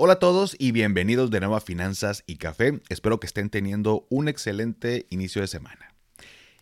Hola 0.00 0.12
a 0.12 0.18
todos 0.20 0.54
y 0.60 0.70
bienvenidos 0.70 1.28
de 1.28 1.40
nuevo 1.40 1.56
a 1.56 1.60
Finanzas 1.60 2.22
y 2.24 2.36
Café. 2.36 2.80
Espero 2.88 3.18
que 3.18 3.26
estén 3.26 3.50
teniendo 3.50 4.06
un 4.10 4.28
excelente 4.28 5.06
inicio 5.10 5.42
de 5.42 5.48
semana. 5.48 5.92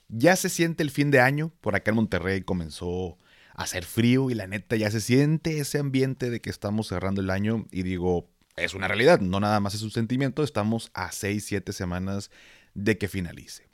Ya 0.08 0.36
se 0.36 0.48
siente 0.48 0.82
el 0.82 0.90
fin 0.90 1.10
de 1.10 1.20
año, 1.20 1.52
por 1.60 1.76
acá 1.76 1.90
en 1.90 1.96
Monterrey 1.96 2.40
comenzó 2.40 3.18
a 3.52 3.64
hacer 3.64 3.84
frío 3.84 4.30
y 4.30 4.34
la 4.34 4.46
neta 4.46 4.76
ya 4.76 4.90
se 4.90 5.02
siente 5.02 5.58
ese 5.58 5.78
ambiente 5.78 6.30
de 6.30 6.40
que 6.40 6.48
estamos 6.48 6.88
cerrando 6.88 7.20
el 7.20 7.28
año 7.28 7.66
y 7.70 7.82
digo, 7.82 8.26
es 8.56 8.72
una 8.72 8.88
realidad, 8.88 9.20
no 9.20 9.38
nada 9.38 9.60
más 9.60 9.74
es 9.74 9.82
un 9.82 9.90
sentimiento, 9.90 10.42
estamos 10.42 10.90
a 10.94 11.12
6, 11.12 11.44
7 11.44 11.74
semanas 11.74 12.30
de 12.72 12.96
que 12.96 13.06
finalice. 13.06 13.68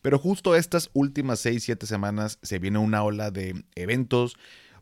Pero 0.00 0.20
justo 0.20 0.54
estas 0.54 0.90
últimas 0.92 1.40
6, 1.40 1.64
7 1.64 1.86
semanas 1.86 2.38
se 2.42 2.60
viene 2.60 2.78
una 2.78 3.02
ola 3.02 3.32
de 3.32 3.64
eventos, 3.74 4.36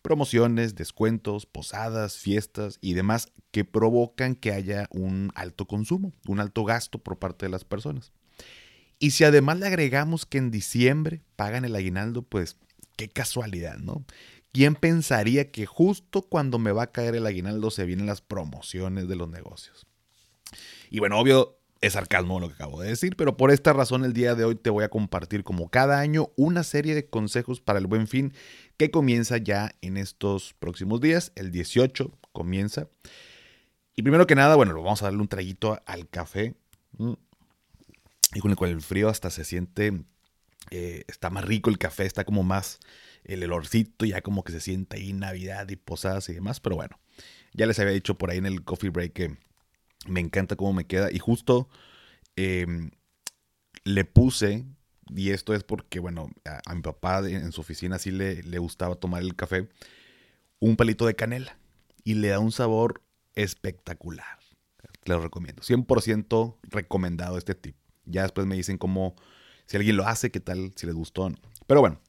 promociones, 0.07 0.77
descuentos, 0.77 1.47
posadas, 1.47 2.17
fiestas 2.17 2.79
y 2.81 2.95
demás 2.95 3.33
que 3.51 3.65
provocan 3.65 4.37
que 4.37 4.53
haya 4.53 4.87
un 4.93 5.33
alto 5.35 5.67
consumo, 5.67 6.13
un 6.29 6.39
alto 6.39 6.63
gasto 6.63 7.01
por 7.01 7.19
parte 7.19 7.47
de 7.47 7.51
las 7.51 7.65
personas. 7.65 8.13
Y 9.01 9.11
si 9.11 9.25
además 9.25 9.59
le 9.59 9.67
agregamos 9.67 10.25
que 10.25 10.39
en 10.39 10.53
diciembre 10.53 11.23
pagan 11.35 11.65
el 11.65 11.75
aguinaldo, 11.75 12.23
pues 12.23 12.57
qué 12.95 13.09
casualidad, 13.09 13.79
¿no? 13.79 14.05
¿Quién 14.53 14.77
pensaría 14.77 15.51
que 15.51 15.67
justo 15.67 16.23
cuando 16.23 16.61
me 16.61 16.71
va 16.71 16.85
a 16.85 16.93
caer 16.93 17.17
el 17.17 17.27
aguinaldo 17.27 17.73
se 17.73 17.85
vienen 17.85 18.07
las 18.07 18.21
promociones 18.21 19.09
de 19.09 19.17
los 19.17 19.29
negocios? 19.29 19.89
Y 20.89 21.01
bueno, 21.01 21.19
obvio, 21.19 21.59
es 21.81 21.95
sarcasmo 21.95 22.41
lo 22.41 22.49
que 22.49 22.55
acabo 22.55 22.81
de 22.81 22.89
decir, 22.89 23.17
pero 23.17 23.37
por 23.37 23.51
esta 23.51 23.73
razón 23.73 24.05
el 24.05 24.13
día 24.13 24.35
de 24.35 24.45
hoy 24.45 24.55
te 24.55 24.71
voy 24.71 24.85
a 24.85 24.89
compartir 24.89 25.45
como 25.45 25.69
cada 25.69 25.99
año 25.99 26.31
una 26.37 26.63
serie 26.63 26.95
de 26.95 27.09
consejos 27.09 27.61
para 27.61 27.79
el 27.79 27.87
buen 27.87 28.07
fin 28.07 28.33
que 28.77 28.91
comienza 28.91 29.39
ya 29.39 29.73
en 29.81 29.97
estos 29.97 30.55
próximos 30.55 31.01
días, 31.01 31.33
el 31.35 31.51
18 31.51 32.13
comienza. 32.33 32.89
Y 33.95 34.03
primero 34.03 34.27
que 34.27 34.35
nada, 34.35 34.57
bueno, 34.57 34.75
vamos 34.75 35.03
a 35.03 35.07
darle 35.07 35.21
un 35.21 35.29
traguito 35.29 35.81
al 35.87 36.09
café. 36.09 36.55
Y 38.35 38.41
con 38.41 38.69
el, 38.69 38.81
frío 38.83 39.09
hasta 39.09 39.31
se 39.31 39.45
siente, 39.45 40.05
eh, 40.71 41.05
está 41.09 41.31
más 41.31 41.45
rico 41.45 41.71
el 41.71 41.79
café, 41.79 42.05
está 42.05 42.25
como 42.25 42.43
más 42.43 42.79
el 43.25 43.43
olorcito, 43.45 44.05
ya 44.05 44.21
como 44.21 44.45
que 44.45 44.53
se 44.53 44.61
siente 44.61 44.97
ahí 44.97 45.13
Navidad 45.13 45.69
y 45.71 45.77
posadas 45.77 46.29
y 46.29 46.35
demás, 46.35 46.61
pero 46.61 46.77
bueno, 46.77 46.99
ya 47.53 47.67
les 47.67 47.79
había 47.79 47.93
dicho 47.93 48.17
por 48.19 48.31
ahí 48.31 48.39
en 48.39 48.47
el 48.47 48.63
coffee 48.63 48.91
break 48.91 49.13
que 49.13 49.37
me 50.07 50.21
encanta 50.21 50.57
cómo 50.57 50.73
me 50.73 50.87
queda. 50.87 51.11
Y 51.11 51.19
justo 51.19 51.69
em, 52.37 52.91
le 53.85 54.05
puse, 54.05 54.65
y 55.15 55.31
esto 55.31 55.55
es 55.55 55.63
porque, 55.63 56.01
bueno, 56.01 56.31
a, 56.45 56.75
mi 56.75 56.83
papá 56.83 57.21
en 57.29 57.53
su 57.53 57.61
oficina 57.61 57.99
sí 57.99 58.11
le, 58.11 58.43
le, 58.43 58.59
gustaba 58.59 58.97
tomar 58.97 59.23
el 59.23 59.37
café, 59.37 59.69
un 60.59 60.77
palito 60.77 61.07
de 61.07 61.15
canela. 61.15 61.59
Y 62.03 62.15
le 62.15 62.29
da 62.29 62.39
un 62.39 62.53
sabor 62.53 63.03
espectacular. 63.35 64.39
Les 65.05 65.17
lo 65.17 65.23
recomiendo. 65.23 65.63
100% 65.63 66.57
recomendado 66.63 67.39
este 67.39 67.55
tip. 67.55 67.77
Ya 68.05 68.23
después 68.23 68.47
me 68.47 68.57
dicen 68.57 68.79
cómo, 68.79 69.17
si 69.67 69.77
alguien 69.77 69.97
lo 69.97 70.07
hace, 70.07 70.31
qué 70.31 70.41
tal, 70.41 70.73
si 70.77 70.87
les 70.87 70.95
gustó 70.95 71.23
o 71.23 71.31
no. 71.31 71.37
Pero 71.67 71.81
bueno, 71.81 72.01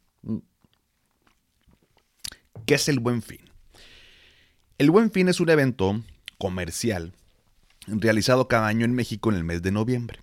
¿qué 2.66 2.76
es 2.76 2.88
el 2.89 2.99
buen 2.99 3.22
fin? 3.22 3.42
El 4.77 4.92
buen 4.92 5.11
fin 5.11 5.27
es 5.27 5.39
un 5.39 5.49
evento 5.49 6.02
comercial 6.38 7.14
realizado 7.88 8.48
cada 8.48 8.67
año 8.67 8.86
en 8.86 8.93
México 8.93 9.32
en 9.32 9.38
el 9.38 9.43
mes 9.43 9.61
de 9.61 9.72
noviembre. 9.72 10.20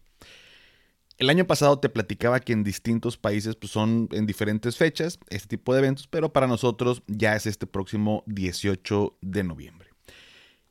El 1.16 1.30
año 1.30 1.46
pasado 1.46 1.78
te 1.78 1.88
platicaba 1.88 2.40
que 2.40 2.52
en 2.52 2.64
distintos 2.64 3.16
países 3.16 3.54
pues, 3.54 3.70
son 3.70 4.08
en 4.10 4.26
diferentes 4.26 4.76
fechas 4.76 5.20
este 5.28 5.56
tipo 5.56 5.72
de 5.72 5.78
eventos, 5.78 6.08
pero 6.08 6.32
para 6.32 6.48
nosotros 6.48 7.02
ya 7.06 7.36
es 7.36 7.46
este 7.46 7.68
próximo 7.68 8.24
18 8.26 9.18
de 9.20 9.44
noviembre. 9.44 9.90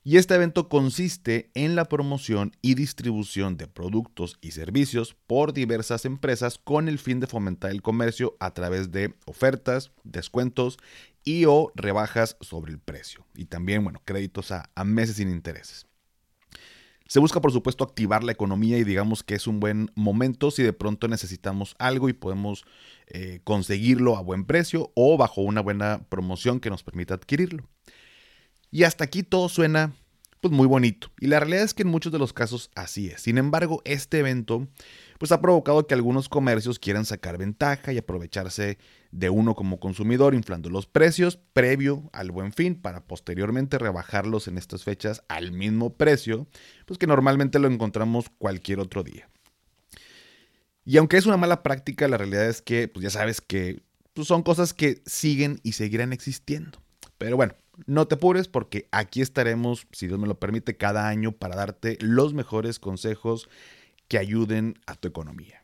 Y 0.04 0.18
este 0.18 0.36
evento 0.36 0.68
consiste 0.68 1.50
en 1.54 1.78
la 1.78 1.86
promoción 1.86 2.52
y 2.62 2.74
distribución 2.74 3.56
de 3.56 3.68
productos 3.68 4.38
y 4.42 4.52
servicios 4.52 5.16
por 5.28 5.54
diversas 5.54 6.04
empresas 6.04 6.60
con 6.62 6.90
el 6.90 7.00
fin 7.00 7.22
de 7.22 7.28
fomentar 7.28 7.72
el 7.72 7.82
comercio 7.82 8.36
a 8.42 8.54
través 8.54 8.92
de 8.92 9.16
ofertas, 9.26 9.94
descuentos 10.04 10.78
y 11.24 11.46
o 11.46 11.72
rebajas 11.74 12.36
sobre 12.42 12.74
el 12.74 12.80
precio. 12.80 13.26
Y 13.34 13.46
también, 13.46 13.82
bueno, 13.86 14.02
créditos 14.04 14.52
a, 14.52 14.70
a 14.76 14.84
meses 14.84 15.16
sin 15.16 15.30
intereses. 15.30 15.88
Se 17.14 17.20
busca, 17.20 17.42
por 17.42 17.52
supuesto, 17.52 17.84
activar 17.84 18.24
la 18.24 18.32
economía 18.32 18.80
y 18.80 18.84
digamos 18.84 19.22
que 19.22 19.36
es 19.36 19.46
un 19.46 19.60
buen 19.60 19.92
momento 19.94 20.50
si 20.50 20.64
de 20.64 20.74
pronto 20.74 21.08
necesitamos 21.08 21.76
algo 21.78 22.10
y 22.10 22.14
podemos 22.14 22.66
eh, 23.06 23.40
conseguirlo 23.44 24.18
a 24.18 24.24
buen 24.24 24.46
precio 24.46 24.92
o 24.96 25.16
bajo 25.16 25.42
una 25.42 25.62
buena 25.62 26.08
promoción 26.10 26.60
que 26.60 26.72
nos 26.72 26.82
permita 26.82 27.14
adquirirlo. 27.14 27.70
Y 28.72 28.86
hasta 28.86 29.04
aquí 29.04 29.22
todo 29.22 29.48
suena 29.48 29.94
pues 30.44 30.52
muy 30.52 30.68
bonito. 30.68 31.08
Y 31.22 31.28
la 31.28 31.40
realidad 31.40 31.64
es 31.64 31.74
que 31.74 31.84
en 31.84 31.88
muchos 31.88 32.12
de 32.12 32.20
los 32.20 32.34
casos 32.34 32.70
así 32.76 33.08
es. 33.08 33.22
Sin 33.22 33.38
embargo, 33.38 33.82
este 33.86 34.20
evento 34.20 34.68
pues 35.18 35.32
ha 35.32 35.40
provocado 35.40 35.88
que 35.88 35.94
algunos 35.94 36.28
comercios 36.28 36.80
quieran 36.80 37.06
sacar 37.06 37.38
ventaja 37.38 37.94
y 37.94 37.98
aprovecharse 37.98 38.78
de 39.12 39.30
uno 39.30 39.56
como 39.56 39.80
consumidor 39.80 40.36
inflando 40.36 40.70
los 40.70 40.86
precios 40.86 41.40
previo 41.54 42.10
al 42.12 42.32
buen 42.32 42.52
fin 42.52 42.76
para 42.76 43.06
posteriormente 43.06 43.78
rebajarlos 43.78 44.50
en 44.50 44.58
estas 44.58 44.84
fechas 44.84 45.24
al 45.30 45.54
mismo 45.54 45.96
precio, 45.96 46.46
pues 46.86 47.00
que 47.00 47.08
normalmente 47.08 47.58
lo 47.58 47.70
encontramos 47.70 48.26
cualquier 48.38 48.82
otro 48.82 49.02
día. 49.02 49.30
Y 50.84 50.98
aunque 50.98 51.16
es 51.16 51.26
una 51.26 51.38
mala 51.38 51.64
práctica, 51.64 52.10
la 52.10 52.18
realidad 52.18 52.50
es 52.50 52.62
que 52.62 52.90
pues 52.90 53.02
ya 53.02 53.12
sabes 53.12 53.40
que 53.40 53.82
pues, 54.14 54.28
son 54.28 54.44
cosas 54.44 54.74
que 54.74 55.02
siguen 55.06 55.62
y 55.64 55.72
seguirán 55.72 56.12
existiendo. 56.12 56.80
Pero 57.18 57.38
bueno, 57.38 57.56
no 57.86 58.08
te 58.08 58.16
apures 58.16 58.48
porque 58.48 58.88
aquí 58.92 59.22
estaremos, 59.22 59.88
si 59.92 60.08
Dios 60.08 60.20
me 60.20 60.28
lo 60.28 60.40
permite, 60.40 60.78
cada 60.78 61.08
año 61.08 61.32
para 61.32 61.56
darte 61.56 61.98
los 62.00 62.34
mejores 62.34 62.80
consejos 62.80 63.50
que 64.08 64.18
ayuden 64.18 64.80
a 64.86 64.96
tu 64.96 65.08
economía. 65.08 65.64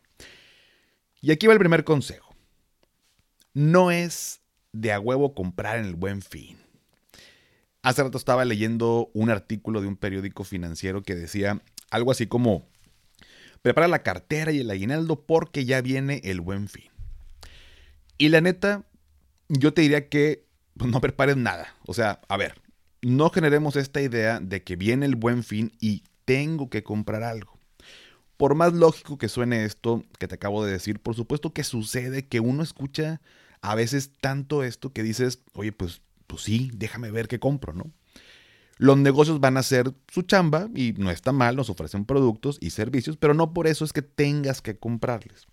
Y 1.20 1.30
aquí 1.30 1.46
va 1.46 1.52
el 1.52 1.58
primer 1.58 1.84
consejo. 1.84 2.34
No 3.52 3.90
es 3.90 4.40
de 4.72 4.92
a 4.92 5.00
huevo 5.00 5.34
comprar 5.34 5.78
en 5.78 5.84
el 5.84 5.94
buen 5.94 6.22
fin. 6.22 6.58
Hace 7.82 8.02
rato 8.02 8.18
estaba 8.18 8.44
leyendo 8.44 9.10
un 9.14 9.30
artículo 9.30 9.80
de 9.80 9.88
un 9.88 9.96
periódico 9.96 10.44
financiero 10.44 11.02
que 11.02 11.14
decía 11.14 11.62
algo 11.90 12.10
así 12.10 12.26
como, 12.26 12.66
prepara 13.62 13.88
la 13.88 14.02
cartera 14.02 14.52
y 14.52 14.60
el 14.60 14.70
aguinaldo 14.70 15.24
porque 15.24 15.64
ya 15.64 15.80
viene 15.80 16.20
el 16.24 16.40
buen 16.40 16.68
fin. 16.68 16.90
Y 18.18 18.28
la 18.28 18.40
neta, 18.40 18.84
yo 19.48 19.72
te 19.72 19.82
diría 19.82 20.08
que 20.08 20.44
no 20.86 21.00
prepares 21.00 21.36
nada. 21.36 21.74
O 21.86 21.94
sea, 21.94 22.20
a 22.28 22.36
ver, 22.36 22.60
no 23.02 23.30
generemos 23.30 23.76
esta 23.76 24.00
idea 24.00 24.40
de 24.40 24.62
que 24.62 24.76
viene 24.76 25.06
el 25.06 25.16
buen 25.16 25.42
fin 25.42 25.72
y 25.80 26.04
tengo 26.24 26.70
que 26.70 26.82
comprar 26.82 27.22
algo. 27.22 27.58
Por 28.36 28.54
más 28.54 28.72
lógico 28.72 29.18
que 29.18 29.28
suene 29.28 29.64
esto 29.64 30.04
que 30.18 30.28
te 30.28 30.36
acabo 30.36 30.64
de 30.64 30.72
decir, 30.72 31.00
por 31.00 31.14
supuesto 31.14 31.52
que 31.52 31.64
sucede 31.64 32.26
que 32.26 32.40
uno 32.40 32.62
escucha 32.62 33.20
a 33.60 33.74
veces 33.74 34.12
tanto 34.20 34.62
esto 34.62 34.92
que 34.92 35.02
dices, 35.02 35.42
oye, 35.52 35.72
pues, 35.72 36.00
pues 36.26 36.42
sí, 36.42 36.70
déjame 36.74 37.10
ver 37.10 37.28
qué 37.28 37.38
compro, 37.38 37.72
¿no? 37.74 37.90
Los 38.78 38.96
negocios 38.96 39.40
van 39.40 39.58
a 39.58 39.60
hacer 39.60 39.92
su 40.08 40.22
chamba 40.22 40.70
y 40.74 40.94
no 40.96 41.10
está 41.10 41.32
mal, 41.32 41.54
nos 41.54 41.68
ofrecen 41.68 42.06
productos 42.06 42.56
y 42.62 42.70
servicios, 42.70 43.18
pero 43.18 43.34
no 43.34 43.52
por 43.52 43.66
eso 43.66 43.84
es 43.84 43.92
que 43.92 44.00
tengas 44.00 44.62
que 44.62 44.78
comprarles. 44.78 45.46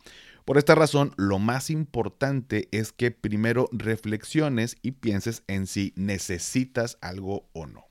Por 0.47 0.57
esta 0.57 0.75
razón, 0.75 1.11
lo 1.17 1.39
más 1.39 1.69
importante 1.69 2.69
es 2.71 2.94
que 2.94 3.11
primero 3.11 3.67
reflexiones 3.73 4.77
y 4.81 4.91
pienses 4.91 5.44
en 5.47 5.67
si 5.67 5.91
necesitas 5.97 6.97
algo 7.01 7.49
o 7.51 7.65
no. 7.65 7.89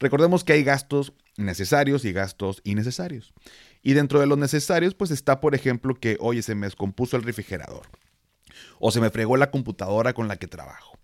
Recordemos 0.00 0.44
que 0.44 0.54
hay 0.54 0.64
gastos 0.64 1.12
necesarios 1.36 2.06
y 2.06 2.14
gastos 2.14 2.62
innecesarios. 2.64 3.34
Y 3.82 3.92
dentro 3.92 4.18
de 4.18 4.26
los 4.26 4.38
necesarios, 4.38 4.94
pues 4.94 5.10
está, 5.10 5.42
por 5.42 5.54
ejemplo, 5.54 5.94
que, 5.94 6.16
oye, 6.20 6.40
se 6.40 6.54
me 6.54 6.68
descompuso 6.68 7.18
el 7.18 7.22
refrigerador. 7.22 7.86
O 8.78 8.90
se 8.90 9.02
me 9.02 9.10
fregó 9.10 9.36
la 9.36 9.50
computadora 9.50 10.14
con 10.14 10.26
la 10.26 10.38
que 10.38 10.46
trabajo. 10.46 10.98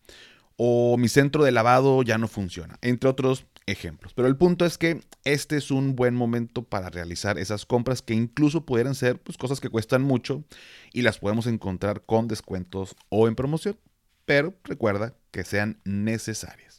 O 0.63 0.99
mi 0.99 1.09
centro 1.09 1.43
de 1.43 1.53
lavado 1.53 2.03
ya 2.03 2.19
no 2.19 2.29
funciona. 2.29 2.77
Entre 2.83 3.09
otros 3.09 3.47
ejemplos. 3.65 4.13
Pero 4.13 4.29
el 4.29 4.37
punto 4.37 4.67
es 4.67 4.77
que 4.77 5.01
este 5.25 5.57
es 5.57 5.71
un 5.71 5.97
buen 5.97 6.15
momento 6.15 6.65
para 6.65 6.91
realizar 6.91 7.39
esas 7.39 7.65
compras 7.65 8.03
que 8.03 8.13
incluso 8.13 8.67
pudieran 8.67 8.95
ser 8.95 9.19
pues, 9.19 9.39
cosas 9.39 9.59
que 9.59 9.71
cuestan 9.71 10.03
mucho 10.03 10.45
y 10.93 11.01
las 11.01 11.19
podemos 11.19 11.47
encontrar 11.47 12.03
con 12.05 12.29
descuentos 12.29 12.95
o 13.09 13.27
en 13.27 13.37
promoción. 13.37 13.79
Pero 14.27 14.55
recuerda 14.65 15.15
que 15.31 15.45
sean 15.45 15.81
necesarias. 15.85 16.77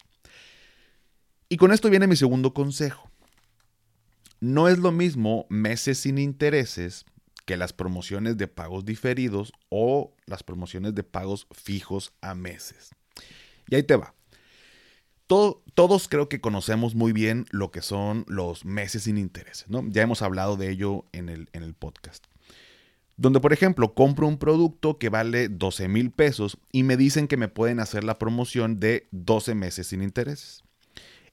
Y 1.49 1.57
con 1.57 1.71
esto 1.71 1.89
viene 1.89 2.07
mi 2.07 2.15
segundo 2.15 2.53
consejo 2.53 3.09
No 4.39 4.69
es 4.69 4.77
lo 4.77 4.91
mismo 4.91 5.47
meses 5.49 5.97
sin 5.97 6.17
intereses 6.17 7.05
que 7.45 7.57
las 7.57 7.73
promociones 7.73 8.37
de 8.37 8.47
pagos 8.47 8.85
diferidos 8.85 9.51
o 9.69 10.13
las 10.27 10.43
promociones 10.43 10.93
de 10.93 11.03
pagos 11.03 11.47
fijos 11.51 12.13
a 12.21 12.35
meses. 12.35 12.91
Y 13.69 13.75
ahí 13.75 13.83
te 13.83 13.95
va. 13.95 14.13
todos 15.27 16.07
creo 16.09 16.27
que 16.27 16.41
conocemos 16.41 16.95
muy 16.95 17.13
bien 17.13 17.45
lo 17.51 17.71
que 17.71 17.81
son 17.81 18.25
los 18.27 18.65
meses 18.65 19.03
sin 19.03 19.17
intereses, 19.17 19.69
¿no? 19.69 19.83
Ya 19.87 20.01
hemos 20.01 20.21
hablado 20.21 20.57
de 20.57 20.69
ello 20.69 21.05
en 21.13 21.29
el, 21.29 21.49
en 21.53 21.63
el 21.63 21.73
podcast. 21.73 22.25
Donde, 23.17 23.39
por 23.39 23.53
ejemplo, 23.53 23.93
compro 23.93 24.27
un 24.27 24.37
producto 24.37 24.97
que 24.97 25.09
vale 25.09 25.47
12 25.47 25.87
mil 25.87 26.11
pesos 26.11 26.57
y 26.71 26.83
me 26.83 26.97
dicen 26.97 27.27
que 27.27 27.37
me 27.37 27.47
pueden 27.47 27.79
hacer 27.79 28.03
la 28.03 28.17
promoción 28.17 28.79
de 28.79 29.07
12 29.11 29.55
meses 29.55 29.87
sin 29.87 30.01
intereses. 30.01 30.63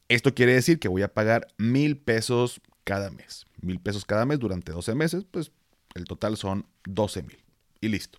Esto 0.09 0.35
quiere 0.35 0.55
decir 0.55 0.79
que 0.79 0.89
voy 0.89 1.03
a 1.03 1.13
pagar 1.13 1.49
mil 1.57 1.99
pesos 1.99 2.61
cada 2.85 3.11
mes. 3.11 3.47
Mil 3.61 3.81
pesos 3.81 4.05
cada 4.05 4.27
mes 4.27 4.39
durante 4.39 4.73
12 4.73 4.95
meses, 4.95 5.25
pues 5.31 5.53
el 5.95 6.05
total 6.05 6.37
son 6.37 6.67
12 6.85 7.23
mil. 7.23 7.39
Y 7.81 7.89
listo. 7.89 8.19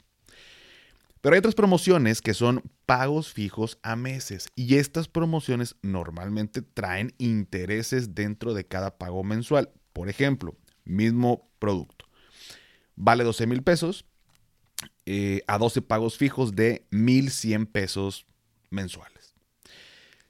Pero 1.21 1.33
hay 1.33 1.39
otras 1.39 1.55
promociones 1.55 2.21
que 2.21 2.33
son 2.33 2.63
pagos 2.85 3.33
fijos 3.33 3.77
a 3.83 3.95
meses 3.95 4.47
y 4.55 4.75
estas 4.75 5.07
promociones 5.07 5.75
normalmente 5.81 6.61
traen 6.61 7.13
intereses 7.17 8.15
dentro 8.15 8.53
de 8.53 8.65
cada 8.65 8.97
pago 8.97 9.23
mensual. 9.23 9.71
Por 9.91 10.07
ejemplo, 10.09 10.55
mismo 10.85 11.51
producto. 11.59 12.05
Vale 12.95 13.23
12 13.23 13.47
mil 13.47 13.63
pesos 13.63 14.05
eh, 15.05 15.41
a 15.47 15.57
12 15.57 15.81
pagos 15.81 16.17
fijos 16.17 16.55
de 16.55 16.85
1,100 16.91 17.65
pesos 17.65 18.25
mensuales. 18.69 19.33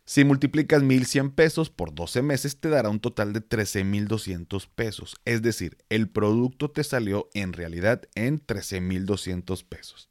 Si 0.06 0.24
multiplicas 0.24 0.82
1,100 0.82 1.30
pesos 1.32 1.70
por 1.70 1.94
12 1.94 2.24
meses 2.24 2.60
te 2.60 2.70
dará 2.70 2.90
un 2.90 3.00
total 3.00 3.32
de 3.32 3.42
13,200 3.42 4.66
pesos. 4.66 5.16
Es 5.26 5.44
decir, 5.44 5.78
el 5.90 6.10
producto 6.10 6.72
te 6.72 6.84
salió 6.84 7.30
en 7.36 7.54
realidad 7.54 8.02
en 8.16 8.40
13,200 8.40 9.64
pesos. 9.66 10.10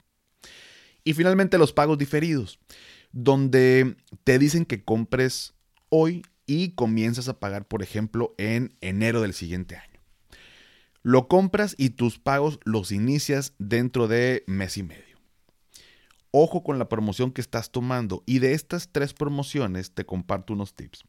Y 1.09 1.15
finalmente 1.15 1.57
los 1.57 1.73
pagos 1.73 1.97
diferidos, 1.97 2.59
donde 3.13 3.97
te 4.25 4.39
dicen 4.39 4.67
que 4.67 4.85
compres 4.85 5.55
hoy 5.89 6.21
y 6.45 6.73
comienzas 6.73 7.31
a 7.31 7.41
pagar, 7.41 7.67
por 7.67 7.83
ejemplo, 7.83 8.35
en 8.37 8.77
enero 8.83 9.23
del 9.23 9.33
siguiente 9.33 9.77
año. 9.77 10.03
Lo 11.03 11.27
compras 11.27 11.75
y 11.79 11.89
tus 11.89 12.19
pagos 12.19 12.61
los 12.67 12.93
inicias 12.93 13.55
dentro 13.59 14.07
de 14.07 14.45
mes 14.47 14.77
y 14.77 14.83
medio. 14.83 15.17
Ojo 16.31 16.63
con 16.63 16.79
la 16.79 16.91
promoción 16.91 17.33
que 17.33 17.41
estás 17.41 17.71
tomando 17.71 18.23
y 18.27 18.41
de 18.41 18.53
estas 18.53 18.93
tres 18.93 19.15
promociones 19.15 19.93
te 19.93 20.05
comparto 20.05 20.53
unos 20.53 20.75
tips. 20.75 21.05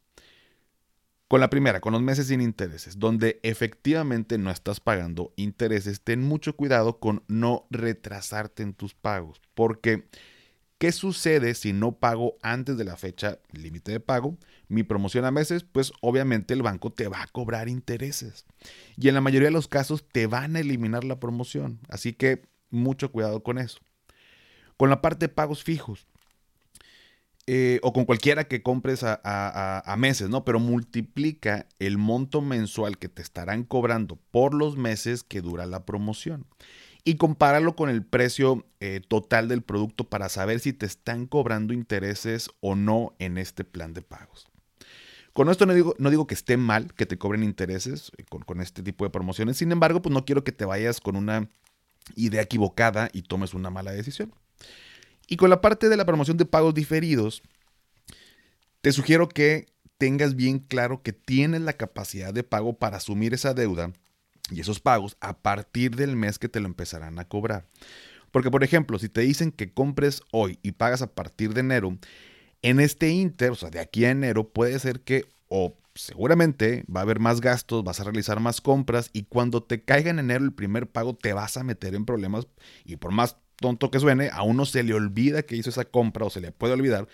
Con 1.30 1.38
la 1.38 1.48
primera, 1.48 1.80
con 1.80 1.92
los 1.92 2.02
meses 2.02 2.26
sin 2.26 2.40
intereses, 2.40 2.98
donde 2.98 3.38
efectivamente 3.44 4.36
no 4.36 4.50
estás 4.50 4.80
pagando 4.80 5.32
intereses, 5.36 6.00
ten 6.00 6.22
mucho 6.22 6.56
cuidado 6.56 6.98
con 6.98 7.22
no 7.28 7.68
retrasarte 7.70 8.64
en 8.64 8.74
tus 8.74 8.94
pagos, 8.94 9.40
porque 9.54 10.08
¿qué 10.78 10.90
sucede 10.90 11.54
si 11.54 11.72
no 11.72 11.92
pago 11.92 12.36
antes 12.42 12.76
de 12.76 12.82
la 12.82 12.96
fecha 12.96 13.38
límite 13.52 13.92
de 13.92 14.00
pago? 14.00 14.38
Mi 14.66 14.82
promoción 14.82 15.24
a 15.24 15.30
meses, 15.30 15.62
pues 15.62 15.92
obviamente 16.00 16.52
el 16.52 16.62
banco 16.62 16.90
te 16.90 17.06
va 17.06 17.22
a 17.22 17.28
cobrar 17.28 17.68
intereses. 17.68 18.44
Y 18.96 19.06
en 19.06 19.14
la 19.14 19.20
mayoría 19.20 19.50
de 19.50 19.54
los 19.54 19.68
casos 19.68 20.04
te 20.10 20.26
van 20.26 20.56
a 20.56 20.60
eliminar 20.60 21.04
la 21.04 21.20
promoción, 21.20 21.78
así 21.88 22.12
que 22.12 22.42
mucho 22.70 23.12
cuidado 23.12 23.44
con 23.44 23.58
eso. 23.58 23.78
Con 24.76 24.90
la 24.90 25.00
parte 25.00 25.26
de 25.26 25.32
pagos 25.32 25.62
fijos, 25.62 26.08
eh, 27.46 27.80
o 27.82 27.92
con 27.92 28.04
cualquiera 28.04 28.44
que 28.44 28.62
compres 28.62 29.02
a, 29.02 29.94
meses, 29.98 30.28
¿no? 30.28 30.44
Pero 30.44 30.60
multiplica 30.60 31.66
el 31.78 31.98
monto 31.98 32.42
mensual 32.42 32.98
que 32.98 33.08
te 33.08 33.22
estarán 33.22 33.64
cobrando 33.64 34.16
por 34.30 34.54
los 34.54 34.76
meses 34.76 35.24
que 35.24 35.40
dura 35.40 35.66
la 35.66 35.84
promoción. 35.84 36.46
Y 37.02 37.16
compáralo 37.16 37.76
con 37.76 37.88
el 37.88 38.04
precio 38.04 38.66
eh, 38.78 39.00
total 39.06 39.48
del 39.48 39.62
producto 39.62 40.04
para 40.04 40.28
saber 40.28 40.60
si 40.60 40.72
te 40.72 40.84
están 40.84 41.26
cobrando 41.26 41.72
intereses 41.72 42.50
o 42.60 42.74
no 42.74 43.14
en 43.18 43.38
este 43.38 43.64
plan 43.64 43.94
de 43.94 44.02
pagos. 44.02 44.46
Con 45.32 45.48
esto 45.48 45.64
no 45.64 45.72
digo, 45.72 45.94
no 45.98 46.10
digo 46.10 46.26
que 46.26 46.34
esté 46.34 46.56
mal 46.56 46.92
que 46.92 47.06
te 47.06 47.16
cobren 47.16 47.42
intereses 47.42 48.12
eh, 48.18 48.24
con, 48.28 48.42
con 48.42 48.60
este 48.60 48.82
tipo 48.82 49.04
de 49.04 49.10
promociones. 49.10 49.56
Sin 49.56 49.72
embargo, 49.72 50.02
pues 50.02 50.12
no 50.12 50.24
quiero 50.26 50.44
que 50.44 50.52
te 50.52 50.66
vayas 50.66 51.00
con 51.00 51.16
una 51.16 51.48
idea 52.16 52.42
equivocada 52.42 53.08
y 53.12 53.22
tomes 53.22 53.54
una 53.54 53.70
mala 53.70 53.92
decisión. 53.92 54.32
Y 55.30 55.36
con 55.36 55.48
la 55.48 55.60
parte 55.60 55.88
de 55.88 55.96
la 55.96 56.04
promoción 56.04 56.36
de 56.36 56.44
pagos 56.44 56.74
diferidos, 56.74 57.40
te 58.80 58.90
sugiero 58.90 59.28
que 59.28 59.66
tengas 59.96 60.34
bien 60.34 60.58
claro 60.58 61.02
que 61.02 61.12
tienes 61.12 61.60
la 61.60 61.74
capacidad 61.74 62.34
de 62.34 62.42
pago 62.42 62.74
para 62.78 62.96
asumir 62.96 63.32
esa 63.32 63.54
deuda 63.54 63.92
y 64.50 64.60
esos 64.60 64.80
pagos 64.80 65.16
a 65.20 65.38
partir 65.38 65.94
del 65.94 66.16
mes 66.16 66.40
que 66.40 66.48
te 66.48 66.58
lo 66.58 66.66
empezarán 66.66 67.20
a 67.20 67.28
cobrar. 67.28 67.68
Porque, 68.32 68.50
por 68.50 68.64
ejemplo, 68.64 68.98
si 68.98 69.08
te 69.08 69.20
dicen 69.20 69.52
que 69.52 69.72
compres 69.72 70.22
hoy 70.32 70.58
y 70.62 70.72
pagas 70.72 71.00
a 71.00 71.12
partir 71.12 71.54
de 71.54 71.60
enero, 71.60 71.96
en 72.62 72.80
este 72.80 73.10
inter, 73.10 73.52
o 73.52 73.54
sea, 73.54 73.70
de 73.70 73.78
aquí 73.78 74.04
a 74.06 74.10
enero, 74.10 74.48
puede 74.48 74.80
ser 74.80 75.00
que, 75.02 75.26
o 75.46 75.76
seguramente 75.94 76.84
va 76.94 77.00
a 77.00 77.02
haber 77.04 77.20
más 77.20 77.40
gastos, 77.40 77.84
vas 77.84 78.00
a 78.00 78.04
realizar 78.04 78.40
más 78.40 78.60
compras 78.60 79.10
y 79.12 79.24
cuando 79.24 79.62
te 79.62 79.84
caiga 79.84 80.10
en 80.10 80.18
enero 80.18 80.44
el 80.44 80.52
primer 80.52 80.88
pago 80.88 81.14
te 81.14 81.32
vas 81.32 81.56
a 81.56 81.62
meter 81.62 81.94
en 81.94 82.04
problemas 82.04 82.48
y 82.84 82.96
por 82.96 83.12
más 83.12 83.36
tonto 83.60 83.90
que 83.90 84.00
suene, 84.00 84.30
a 84.32 84.42
uno 84.42 84.64
se 84.64 84.82
le 84.82 84.94
olvida 84.94 85.42
que 85.42 85.56
hizo 85.56 85.70
esa 85.70 85.84
compra 85.84 86.26
o 86.26 86.30
se 86.30 86.40
le 86.40 86.52
puede 86.52 86.74
olvidar 86.74 87.06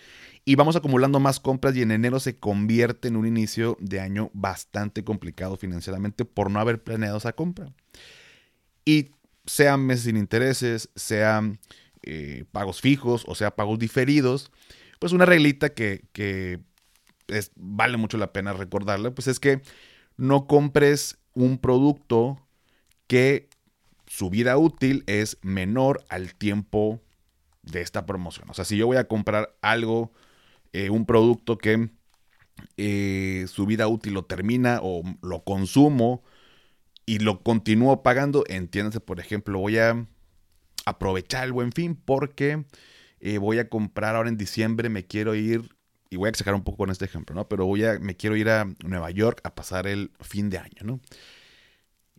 y 0.47 0.55
vamos 0.55 0.77
acumulando 0.77 1.19
más 1.19 1.41
compras 1.41 1.75
y 1.75 1.81
en 1.81 1.91
enero 1.91 2.21
se 2.21 2.37
convierte 2.37 3.09
en 3.09 3.17
un 3.17 3.27
inicio 3.27 3.75
de 3.81 3.99
año 3.99 4.31
bastante 4.33 5.03
complicado 5.03 5.57
financieramente 5.57 6.23
por 6.23 6.49
no 6.49 6.61
haber 6.61 6.81
planeado 6.81 7.17
esa 7.17 7.33
compra. 7.33 7.73
Y 8.85 9.11
sean 9.45 9.85
meses 9.85 10.05
sin 10.05 10.15
intereses, 10.15 10.89
sean 10.95 11.59
eh, 12.01 12.45
pagos 12.53 12.79
fijos 12.79 13.25
o 13.27 13.35
sea 13.35 13.57
pagos 13.57 13.77
diferidos, 13.77 14.49
pues 14.99 15.11
una 15.11 15.25
reglita 15.25 15.73
que, 15.73 16.61
vale 17.57 17.97
mucho 17.97 18.17
la 18.17 18.31
pena 18.31 18.53
recordarla, 18.53 19.11
pues 19.11 19.27
es 19.27 19.41
que 19.41 19.61
no 20.15 20.47
compres 20.47 21.17
un 21.33 21.57
producto 21.57 22.41
que 23.07 23.46
su 24.07 24.29
vida 24.29 24.57
útil 24.57 25.03
es 25.05 25.37
menor 25.41 26.03
al 26.09 26.33
tiempo 26.33 27.01
de 27.61 27.81
esta 27.81 28.05
promoción. 28.05 28.49
O 28.49 28.53
sea, 28.53 28.65
si 28.65 28.77
yo 28.77 28.87
voy 28.87 28.97
a 28.97 29.07
comprar 29.07 29.55
algo, 29.61 30.11
eh, 30.73 30.89
un 30.89 31.05
producto 31.05 31.57
que 31.57 31.89
eh, 32.77 33.45
su 33.47 33.65
vida 33.65 33.87
útil 33.87 34.13
lo 34.13 34.25
termina 34.25 34.79
o 34.81 35.03
lo 35.21 35.43
consumo 35.43 36.23
y 37.05 37.19
lo 37.19 37.43
continúo 37.43 38.01
pagando, 38.03 38.43
entiéndase, 38.47 38.99
por 38.99 39.19
ejemplo, 39.19 39.59
voy 39.59 39.77
a 39.77 40.07
aprovechar 40.85 41.43
el 41.43 41.53
buen 41.53 41.71
fin 41.71 41.95
porque 41.95 42.65
eh, 43.19 43.37
voy 43.37 43.59
a 43.59 43.69
comprar 43.69 44.15
ahora 44.15 44.29
en 44.29 44.37
diciembre, 44.37 44.89
me 44.89 45.05
quiero 45.05 45.35
ir, 45.35 45.69
y 46.09 46.15
voy 46.15 46.27
a 46.27 46.29
exagerar 46.29 46.55
un 46.55 46.63
poco 46.63 46.77
con 46.77 46.89
este 46.89 47.05
ejemplo, 47.05 47.35
¿no? 47.35 47.47
Pero 47.49 47.65
voy 47.65 47.83
a, 47.83 47.99
me 47.99 48.15
quiero 48.15 48.35
ir 48.35 48.49
a 48.49 48.65
Nueva 48.83 49.11
York 49.11 49.41
a 49.43 49.55
pasar 49.55 49.87
el 49.87 50.11
fin 50.21 50.49
de 50.49 50.57
año, 50.59 50.83
¿no? 50.83 50.99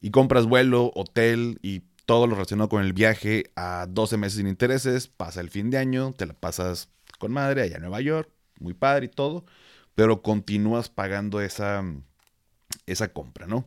Y 0.00 0.10
compras 0.10 0.46
vuelo, 0.46 0.92
hotel 0.94 1.58
y 1.62 1.82
todo 2.06 2.26
lo 2.26 2.34
relacionado 2.34 2.68
con 2.68 2.82
el 2.82 2.92
viaje 2.92 3.50
a 3.54 3.86
12 3.88 4.16
meses 4.16 4.38
sin 4.38 4.48
intereses, 4.48 5.08
pasa 5.08 5.40
el 5.40 5.50
fin 5.50 5.70
de 5.70 5.78
año, 5.78 6.12
te 6.12 6.26
la 6.26 6.34
pasas 6.34 6.88
con 7.18 7.32
madre 7.32 7.62
allá 7.62 7.76
en 7.76 7.82
Nueva 7.82 8.00
York, 8.00 8.30
muy 8.60 8.74
padre 8.74 9.06
y 9.06 9.08
todo, 9.10 9.44
pero 9.94 10.22
continúas 10.22 10.88
pagando 10.88 11.40
esa, 11.40 11.84
esa 12.86 13.12
compra, 13.12 13.46
¿no? 13.46 13.66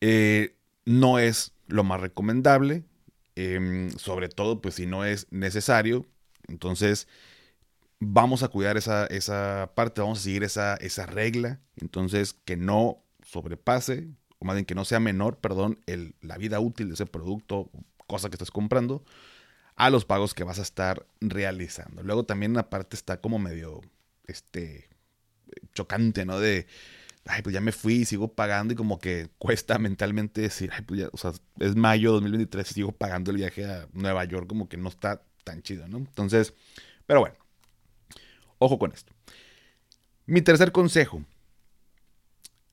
Eh, 0.00 0.56
no 0.84 1.18
es 1.18 1.52
lo 1.66 1.84
más 1.84 2.00
recomendable, 2.00 2.84
em, 3.36 3.90
sobre 3.92 4.28
todo 4.28 4.60
pues 4.60 4.76
si 4.76 4.86
no 4.86 5.04
es 5.04 5.26
necesario, 5.30 6.06
entonces 6.48 7.08
vamos 8.00 8.42
a 8.42 8.48
cuidar 8.48 8.76
esa, 8.76 9.06
esa 9.06 9.72
parte, 9.74 10.00
vamos 10.00 10.20
a 10.20 10.22
seguir 10.22 10.44
esa, 10.44 10.76
esa 10.76 11.06
regla, 11.06 11.60
entonces 11.76 12.32
que 12.32 12.56
no 12.56 13.02
sobrepase 13.22 14.08
o 14.40 14.44
más 14.44 14.56
bien 14.56 14.64
que 14.64 14.74
no 14.74 14.84
sea 14.84 14.98
menor, 15.00 15.36
perdón, 15.36 15.78
el, 15.86 16.14
la 16.22 16.36
vida 16.38 16.58
útil 16.60 16.88
de 16.88 16.94
ese 16.94 17.06
producto, 17.06 17.70
cosa 18.06 18.30
que 18.30 18.34
estás 18.34 18.50
comprando, 18.50 19.04
a 19.76 19.90
los 19.90 20.04
pagos 20.04 20.34
que 20.34 20.44
vas 20.44 20.58
a 20.58 20.62
estar 20.62 21.06
realizando. 21.20 22.02
Luego 22.02 22.24
también 22.24 22.50
una 22.52 22.68
parte 22.68 22.96
está 22.96 23.20
como 23.20 23.38
medio, 23.38 23.82
este, 24.26 24.88
chocante, 25.74 26.24
¿no? 26.24 26.40
De, 26.40 26.66
ay, 27.26 27.42
pues 27.42 27.52
ya 27.54 27.60
me 27.60 27.72
fui 27.72 28.04
sigo 28.04 28.28
pagando 28.28 28.72
y 28.72 28.76
como 28.76 28.98
que 28.98 29.28
cuesta 29.38 29.78
mentalmente 29.78 30.40
decir, 30.40 30.70
ay, 30.72 30.82
pues 30.82 31.00
ya, 31.00 31.08
o 31.12 31.16
sea, 31.18 31.32
es 31.58 31.76
mayo 31.76 32.12
2023 32.12 32.70
y 32.70 32.74
sigo 32.74 32.92
pagando 32.92 33.30
el 33.30 33.36
viaje 33.36 33.66
a 33.66 33.86
Nueva 33.92 34.24
York, 34.24 34.46
como 34.48 34.68
que 34.68 34.76
no 34.76 34.88
está 34.88 35.22
tan 35.44 35.62
chido, 35.62 35.86
¿no? 35.86 35.98
Entonces, 35.98 36.54
pero 37.06 37.20
bueno, 37.20 37.36
ojo 38.58 38.78
con 38.78 38.92
esto. 38.92 39.12
Mi 40.26 40.40
tercer 40.42 40.72
consejo. 40.72 41.24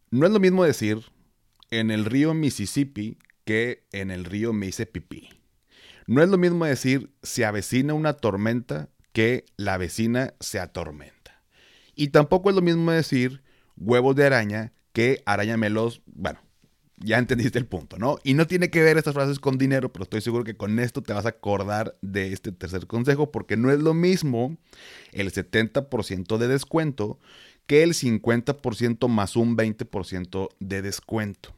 No 0.10 0.26
es 0.26 0.32
lo 0.32 0.40
mismo 0.40 0.64
decir, 0.64 1.04
en 1.72 1.92
el 1.92 2.06
río 2.06 2.34
Mississippi 2.34 3.18
que 3.46 3.86
en 3.92 4.12
el 4.12 4.26
río 4.26 4.54
me 4.54 4.68
hice 4.68 4.86
pipí. 4.86 5.30
No 6.06 6.22
es 6.22 6.30
lo 6.30 6.38
mismo 6.38 6.66
decir 6.66 7.12
se 7.24 7.46
avecina 7.46 7.94
una 7.94 8.14
tormenta 8.14 8.90
que 9.14 9.46
la 9.58 9.78
vecina 9.78 10.34
se 10.40 10.60
atormenta. 10.60 11.44
Y 11.96 12.10
tampoco 12.10 12.50
es 12.50 12.56
lo 12.56 12.62
mismo 12.62 12.92
decir 12.92 13.42
huevos 13.76 14.16
de 14.16 14.26
araña 14.26 14.74
que 14.94 15.22
arañamelos, 15.26 16.02
bueno, 16.06 16.40
ya 16.98 17.18
entendiste 17.18 17.60
el 17.60 17.68
punto, 17.68 17.98
¿no? 17.98 18.18
Y 18.24 18.34
no 18.34 18.48
tiene 18.48 18.70
que 18.70 18.82
ver 18.82 18.98
estas 18.98 19.14
frases 19.14 19.40
con 19.40 19.58
dinero, 19.58 19.92
pero 19.92 20.04
estoy 20.04 20.22
seguro 20.22 20.44
que 20.44 20.58
con 20.58 20.80
esto 20.80 21.02
te 21.02 21.14
vas 21.14 21.26
a 21.26 21.30
acordar 21.30 21.96
de 22.02 22.34
este 22.34 22.52
tercer 22.52 22.88
consejo, 22.88 23.32
porque 23.32 23.58
no 23.58 23.72
es 23.72 23.80
lo 23.80 23.94
mismo 23.94 24.58
el 25.12 25.32
70% 25.32 26.38
de 26.38 26.48
descuento 26.48 27.20
que 27.68 27.84
el 27.84 27.94
50% 27.94 29.08
más 29.08 29.36
un 29.36 29.58
20% 29.58 30.50
de 30.60 30.82
descuento. 30.82 31.57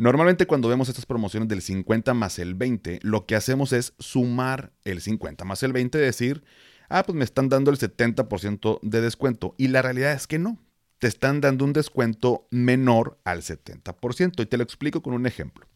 Normalmente 0.00 0.46
cuando 0.46 0.70
vemos 0.70 0.88
estas 0.88 1.04
promociones 1.04 1.46
del 1.50 1.60
50 1.60 2.14
más 2.14 2.38
el 2.38 2.54
20, 2.54 3.00
lo 3.02 3.26
que 3.26 3.36
hacemos 3.36 3.74
es 3.74 3.92
sumar 3.98 4.72
el 4.84 5.02
50 5.02 5.44
más 5.44 5.62
el 5.62 5.74
20, 5.74 5.98
decir, 5.98 6.42
ah, 6.88 7.02
pues 7.02 7.14
me 7.16 7.24
están 7.24 7.50
dando 7.50 7.70
el 7.70 7.76
70% 7.76 8.80
de 8.80 9.00
descuento. 9.02 9.54
Y 9.58 9.68
la 9.68 9.82
realidad 9.82 10.12
es 10.12 10.26
que 10.26 10.38
no, 10.38 10.58
te 11.00 11.06
están 11.06 11.42
dando 11.42 11.66
un 11.66 11.74
descuento 11.74 12.48
menor 12.50 13.20
al 13.24 13.42
70%. 13.42 14.42
Y 14.42 14.46
te 14.46 14.56
lo 14.56 14.62
explico 14.62 15.02
con 15.02 15.12
un 15.12 15.26
ejemplo. 15.26 15.66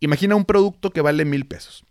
Imagina 0.00 0.36
un 0.36 0.44
producto 0.44 0.90
que 0.90 1.00
vale 1.00 1.24
mil 1.24 1.46
pesos. 1.46 1.86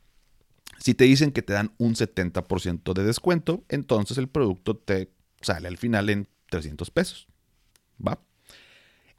Si 0.78 0.94
te 0.94 1.06
dicen 1.06 1.32
que 1.32 1.42
te 1.42 1.54
dan 1.54 1.74
un 1.80 1.96
70% 1.96 2.94
de 2.94 3.04
descuento, 3.04 3.64
entonces 3.70 4.20
el 4.20 4.28
producto 4.28 4.78
te 4.78 5.10
sale 5.42 5.68
al 5.68 5.78
final 5.78 6.12
en 6.12 6.28
300 6.52 6.92
pesos. 6.92 7.28
¿Va? 8.08 8.20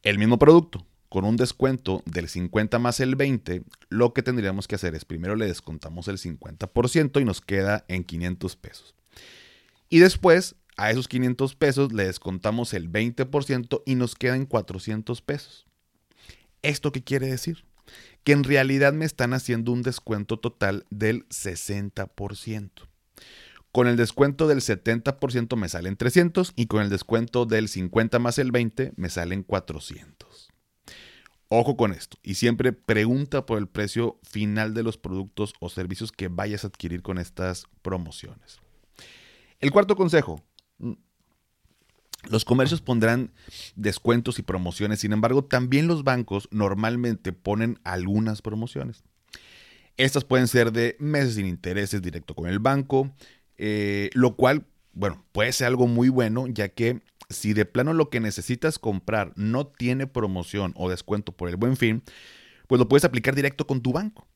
El 0.02 0.16
mismo 0.16 0.38
producto, 0.38 0.86
con 1.08 1.24
un 1.24 1.36
descuento 1.36 2.02
del 2.04 2.28
50 2.28 2.78
más 2.78 3.00
el 3.00 3.16
20, 3.16 3.62
lo 3.88 4.12
que 4.12 4.22
tendríamos 4.22 4.68
que 4.68 4.74
hacer 4.74 4.94
es 4.94 5.04
primero 5.04 5.36
le 5.36 5.46
descontamos 5.46 6.08
el 6.08 6.18
50% 6.18 7.20
y 7.20 7.24
nos 7.24 7.40
queda 7.40 7.84
en 7.88 8.04
500 8.04 8.56
pesos. 8.56 8.94
Y 9.88 10.00
después 10.00 10.56
a 10.76 10.90
esos 10.90 11.08
500 11.08 11.54
pesos 11.56 11.92
le 11.92 12.04
descontamos 12.04 12.72
el 12.74 12.90
20% 12.90 13.82
y 13.84 13.94
nos 13.96 14.14
queda 14.14 14.36
en 14.36 14.46
400 14.46 15.22
pesos. 15.22 15.66
¿Esto 16.62 16.92
qué 16.92 17.02
quiere 17.02 17.26
decir? 17.26 17.64
Que 18.22 18.32
en 18.32 18.44
realidad 18.44 18.92
me 18.92 19.04
están 19.04 19.32
haciendo 19.32 19.72
un 19.72 19.82
descuento 19.82 20.38
total 20.38 20.86
del 20.90 21.26
60%. 21.30 22.70
Con 23.72 23.86
el 23.86 23.96
descuento 23.96 24.46
del 24.46 24.60
70% 24.60 25.56
me 25.56 25.68
salen 25.68 25.96
300 25.96 26.52
y 26.54 26.66
con 26.66 26.82
el 26.82 26.90
descuento 26.90 27.44
del 27.44 27.68
50 27.68 28.18
más 28.18 28.38
el 28.38 28.52
20 28.52 28.92
me 28.96 29.10
salen 29.10 29.42
400. 29.42 30.47
Ojo 31.50 31.78
con 31.78 31.92
esto 31.92 32.18
y 32.22 32.34
siempre 32.34 32.72
pregunta 32.72 33.46
por 33.46 33.56
el 33.58 33.68
precio 33.68 34.18
final 34.22 34.74
de 34.74 34.82
los 34.82 34.98
productos 34.98 35.54
o 35.60 35.70
servicios 35.70 36.12
que 36.12 36.28
vayas 36.28 36.64
a 36.64 36.66
adquirir 36.66 37.00
con 37.00 37.16
estas 37.16 37.66
promociones. 37.80 38.60
El 39.58 39.70
cuarto 39.70 39.96
consejo. 39.96 40.44
Mm, 40.78 40.92
los 42.28 42.44
comercios 42.44 42.82
pondrán 42.82 43.32
descuentos 43.76 44.38
y 44.38 44.42
promociones, 44.42 45.00
sin 45.00 45.12
embargo, 45.12 45.44
también 45.44 45.86
los 45.86 46.04
bancos 46.04 46.48
normalmente 46.50 47.32
ponen 47.32 47.78
algunas 47.84 48.42
promociones. 48.42 49.02
Estas 49.96 50.24
pueden 50.24 50.48
ser 50.48 50.72
de 50.72 50.96
meses 50.98 51.34
sin 51.34 51.46
intereses 51.46 52.02
directo 52.02 52.34
con 52.34 52.48
el 52.48 52.58
banco, 52.58 53.14
eh, 53.56 54.10
lo 54.12 54.36
cual, 54.36 54.66
bueno, 54.92 55.24
puede 55.32 55.52
ser 55.52 55.68
algo 55.68 55.86
muy 55.86 56.08
bueno, 56.08 56.46
ya 56.48 56.68
que 56.68 57.00
si 57.28 57.52
de 57.52 57.64
plano 57.64 57.92
lo 57.92 58.10
que 58.10 58.20
necesitas 58.20 58.78
comprar 58.78 59.32
no 59.36 59.66
tiene 59.66 60.06
promoción 60.06 60.72
o 60.76 60.88
descuento 60.88 61.32
por 61.32 61.48
el 61.48 61.56
buen 61.56 61.76
fin, 61.76 62.02
pues 62.66 62.78
lo 62.78 62.88
puedes 62.88 63.04
aplicar 63.04 63.34
directo 63.34 63.66
con 63.66 63.82
tu 63.82 63.92
banco. 63.92 64.26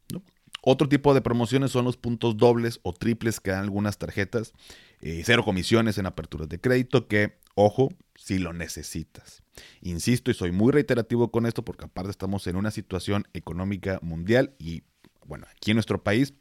Otro 0.64 0.88
tipo 0.88 1.12
de 1.12 1.20
promociones 1.20 1.72
son 1.72 1.84
los 1.84 1.96
puntos 1.96 2.36
dobles 2.36 2.78
o 2.82 2.92
triples 2.92 3.40
que 3.40 3.50
dan 3.50 3.64
algunas 3.64 3.98
tarjetas, 3.98 4.52
eh, 5.00 5.22
cero 5.24 5.44
comisiones 5.44 5.98
en 5.98 6.06
aperturas 6.06 6.48
de 6.48 6.60
crédito, 6.60 7.08
que, 7.08 7.36
ojo, 7.56 7.88
si 8.14 8.38
lo 8.38 8.52
necesitas. 8.52 9.42
Insisto 9.80 10.30
y 10.30 10.34
soy 10.34 10.52
muy 10.52 10.70
reiterativo 10.70 11.32
con 11.32 11.46
esto 11.46 11.64
porque 11.64 11.86
aparte 11.86 12.10
estamos 12.10 12.46
en 12.46 12.54
una 12.54 12.70
situación 12.70 13.26
económica 13.32 13.98
mundial 14.02 14.54
y, 14.60 14.84
bueno, 15.26 15.46
aquí 15.50 15.72
en 15.72 15.76
nuestro 15.76 16.04
país, 16.04 16.34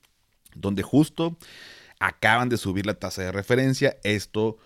donde 0.53 0.84
justo 0.84 1.38
acaban 2.00 2.50
de 2.50 2.58
subir 2.58 2.86
la 2.86 2.93
tasa 2.93 3.24
de 3.24 3.31
referencia. 3.31 3.98
Esto, 4.03 4.58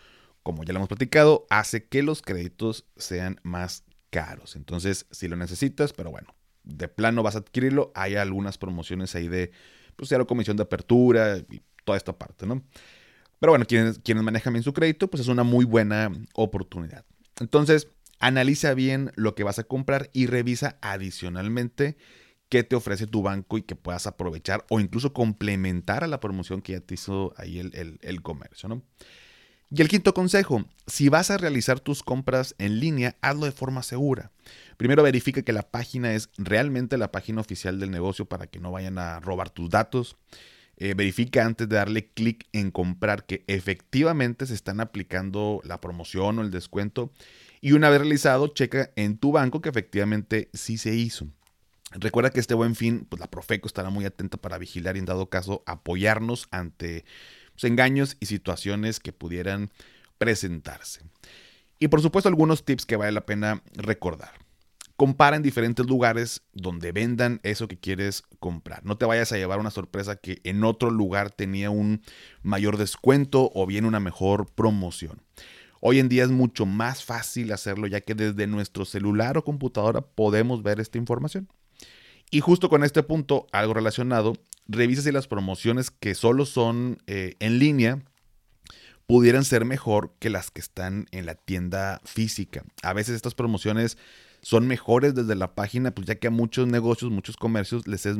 como 0.46 0.64
ya 0.64 0.74
lo 0.74 0.78
hemos 0.78 0.90
platicado, 0.90 1.48
hace 1.50 1.88
que 1.88 2.04
los 2.04 2.22
créditos 2.22 2.86
sean 2.98 3.40
más 3.42 3.84
caros. 4.12 4.56
Entonces, 4.56 5.08
si 5.10 5.28
lo 5.28 5.36
necesitas, 5.36 5.92
pero 5.92 6.12
bueno, 6.12 6.36
de 6.64 6.88
plano 6.88 7.24
vas 7.24 7.36
a 7.36 7.40
adquirirlo, 7.40 7.92
hay 7.96 8.14
algunas 8.14 8.60
promociones 8.60 9.16
ahí 9.16 9.28
de, 9.28 9.50
pues, 9.96 10.12
la 10.12 10.24
comisión 10.26 10.56
de 10.56 10.62
apertura 10.62 11.40
y 11.50 11.64
toda 11.84 11.98
esta 11.98 12.16
parte, 12.16 12.46
¿no? 12.46 12.62
Pero 13.40 13.54
bueno, 13.54 13.66
quienes, 13.66 13.98
quienes 13.98 14.24
manejan 14.24 14.54
bien 14.54 14.62
su 14.62 14.72
crédito, 14.72 15.10
pues 15.10 15.22
es 15.22 15.30
una 15.30 15.42
muy 15.42 15.66
buena 15.66 16.12
oportunidad. 16.36 17.06
Entonces, 17.40 17.88
analiza 18.20 18.76
bien 18.76 19.12
lo 19.16 19.34
que 19.34 19.44
vas 19.44 19.58
a 19.58 19.64
comprar 19.64 20.12
y 20.14 20.28
revisa 20.28 20.78
adicionalmente 20.82 21.98
qué 22.50 22.64
te 22.64 22.76
ofrece 22.76 23.08
tu 23.08 23.24
banco 23.24 23.58
y 23.58 23.64
que 23.64 23.76
puedas 23.76 24.06
aprovechar 24.06 24.64
o 24.70 24.80
incluso 24.80 25.12
complementar 25.12 26.04
a 26.04 26.08
la 26.08 26.20
promoción 26.20 26.62
que 26.62 26.74
ya 26.74 26.82
te 26.82 26.94
hizo 26.94 27.34
ahí 27.36 27.60
el, 27.60 28.22
comercio, 28.22 28.70
¿no? 28.70 28.84
Y 29.72 29.82
el 29.82 29.88
quinto 29.88 30.14
consejo, 30.14 30.64
si 30.86 31.10
vas 31.10 31.32
a 31.32 31.38
realizar 31.38 31.80
tus 31.80 32.04
compras 32.04 32.54
en 32.60 32.80
línea, 32.80 33.16
hazlo 33.22 33.46
de 33.46 33.52
forma 33.52 33.82
segura. 33.82 34.32
Primero 34.78 35.02
verifica 35.02 35.42
que 35.42 35.54
la 35.54 35.64
página 35.64 36.14
es 36.14 36.30
realmente 36.38 36.98
la 36.98 37.12
página 37.12 37.42
oficial 37.42 37.80
del 37.80 37.92
negocio 37.92 38.26
para 38.26 38.48
que 38.48 38.60
no 38.60 38.72
vayan 38.72 39.00
a 39.00 39.20
robar 39.20 39.50
tus 39.50 39.70
datos. 39.70 40.18
Eh, 40.78 40.94
verifica 40.94 41.46
antes 41.46 41.68
de 41.68 41.78
darle 41.78 42.10
clic 42.10 42.48
en 42.52 42.70
comprar 42.70 43.26
que 43.26 43.44
efectivamente 43.48 44.46
se 44.46 44.54
están 44.54 44.82
aplicando 44.82 45.62
la 45.64 45.82
promoción 45.82 46.38
o 46.38 46.42
el 46.42 46.52
descuento. 46.52 47.12
Y 47.60 47.72
una 47.72 47.90
vez 47.90 48.02
realizado, 48.02 48.50
checa 48.50 48.92
en 48.96 49.18
tu 49.18 49.32
banco 49.32 49.62
que 49.62 49.70
efectivamente 49.70 50.50
sí 50.54 50.78
se 50.78 50.94
hizo. 50.94 51.28
Recuerda 51.92 52.30
que 52.30 52.42
este 52.42 52.54
buen 52.54 52.76
fin, 52.76 53.08
pues 53.10 53.20
la 53.22 53.28
Profeco 53.28 53.68
estará 53.68 53.90
muy 53.90 54.06
atenta 54.06 54.38
para 54.38 54.58
vigilar 54.58 54.96
y 54.96 55.00
en 55.00 55.06
dado 55.06 55.30
caso 55.30 55.64
apoyarnos 55.66 56.48
ante 56.52 57.06
engaños 57.64 58.18
y 58.20 58.26
situaciones 58.26 59.00
que 59.00 59.14
pudieran 59.14 59.70
presentarse. 60.18 61.02
Y 61.80 61.88
por 61.88 62.02
supuesto 62.02 62.30
algunos 62.30 62.66
tips 62.66 62.86
que 62.86 62.96
vale 62.96 63.12
la 63.12 63.26
pena 63.26 63.62
recordar. 63.74 64.32
Compara 64.98 65.36
en 65.36 65.44
diferentes 65.44 65.86
lugares 65.86 66.42
donde 66.54 66.94
vendan 66.94 67.42
eso 67.44 67.68
que 67.68 67.78
quieres 67.78 68.24
comprar. 68.40 68.86
No 68.86 68.98
te 68.98 69.06
vayas 69.06 69.32
a 69.34 69.38
llevar 69.38 69.60
una 69.60 69.72
sorpresa 69.72 70.16
que 70.16 70.40
en 70.46 70.64
otro 70.64 70.90
lugar 70.90 71.32
tenía 71.32 71.70
un 71.70 72.02
mayor 72.44 72.78
descuento 72.78 73.52
o 73.54 73.66
bien 73.66 73.84
una 73.84 74.00
mejor 74.00 74.48
promoción. 74.54 75.22
Hoy 75.82 76.00
en 76.00 76.08
día 76.08 76.24
es 76.24 76.32
mucho 76.32 76.66
más 76.66 77.04
fácil 77.04 77.52
hacerlo 77.52 77.88
ya 77.88 78.00
que 78.02 78.16
desde 78.16 78.48
nuestro 78.48 78.86
celular 78.86 79.38
o 79.38 79.44
computadora 79.44 80.02
podemos 80.02 80.64
ver 80.64 80.80
esta 80.80 80.98
información. 80.98 81.50
Y 82.32 82.40
justo 82.40 82.70
con 82.70 82.84
este 82.84 83.04
punto, 83.04 83.48
algo 83.52 83.74
relacionado, 83.74 84.34
revisa 84.68 85.02
si 85.02 85.12
las 85.12 85.28
promociones 85.28 85.92
que 85.92 86.16
solo 86.16 86.46
son 86.46 86.98
eh, 87.08 87.36
en 87.40 87.60
línea 87.60 88.04
pudieran 89.06 89.46
ser 89.46 89.66
mejor 89.66 90.16
que 90.20 90.30
las 90.30 90.52
que 90.52 90.62
están 90.62 91.06
en 91.12 91.26
la 91.26 91.36
tienda 91.36 92.02
física. 92.06 92.64
A 92.82 92.94
veces 92.94 93.16
estas 93.16 93.36
promociones 93.36 93.98
son 94.42 94.68
mejores 94.68 95.16
desde 95.16 95.36
la 95.36 95.56
página, 95.56 95.92
pues 95.92 96.08
ya 96.08 96.16
que 96.16 96.28
a 96.28 96.32
muchos 96.32 96.68
negocios, 96.68 97.12
muchos 97.12 97.38
comercios 97.38 97.88
les 97.88 98.06
es 98.06 98.18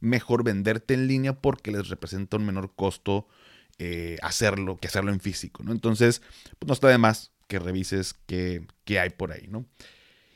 mejor 0.00 0.44
venderte 0.44 0.94
en 0.94 1.06
línea 1.06 1.40
porque 1.40 1.70
les 1.70 1.88
representa 1.88 2.36
un 2.36 2.46
menor 2.46 2.74
costo 2.74 3.26
eh, 3.78 4.18
hacerlo 4.22 4.76
que 4.76 4.86
hacerlo 4.86 5.12
en 5.12 5.18
físico, 5.18 5.64
¿no? 5.64 5.72
Entonces, 5.72 6.22
pues 6.60 6.68
no 6.68 6.74
está 6.74 6.88
de 6.88 6.98
más 6.98 7.32
que 7.48 7.58
revises 7.58 8.14
qué, 8.26 8.64
qué 8.84 9.00
hay 9.00 9.10
por 9.10 9.32
ahí, 9.32 9.48
¿no? 9.48 9.66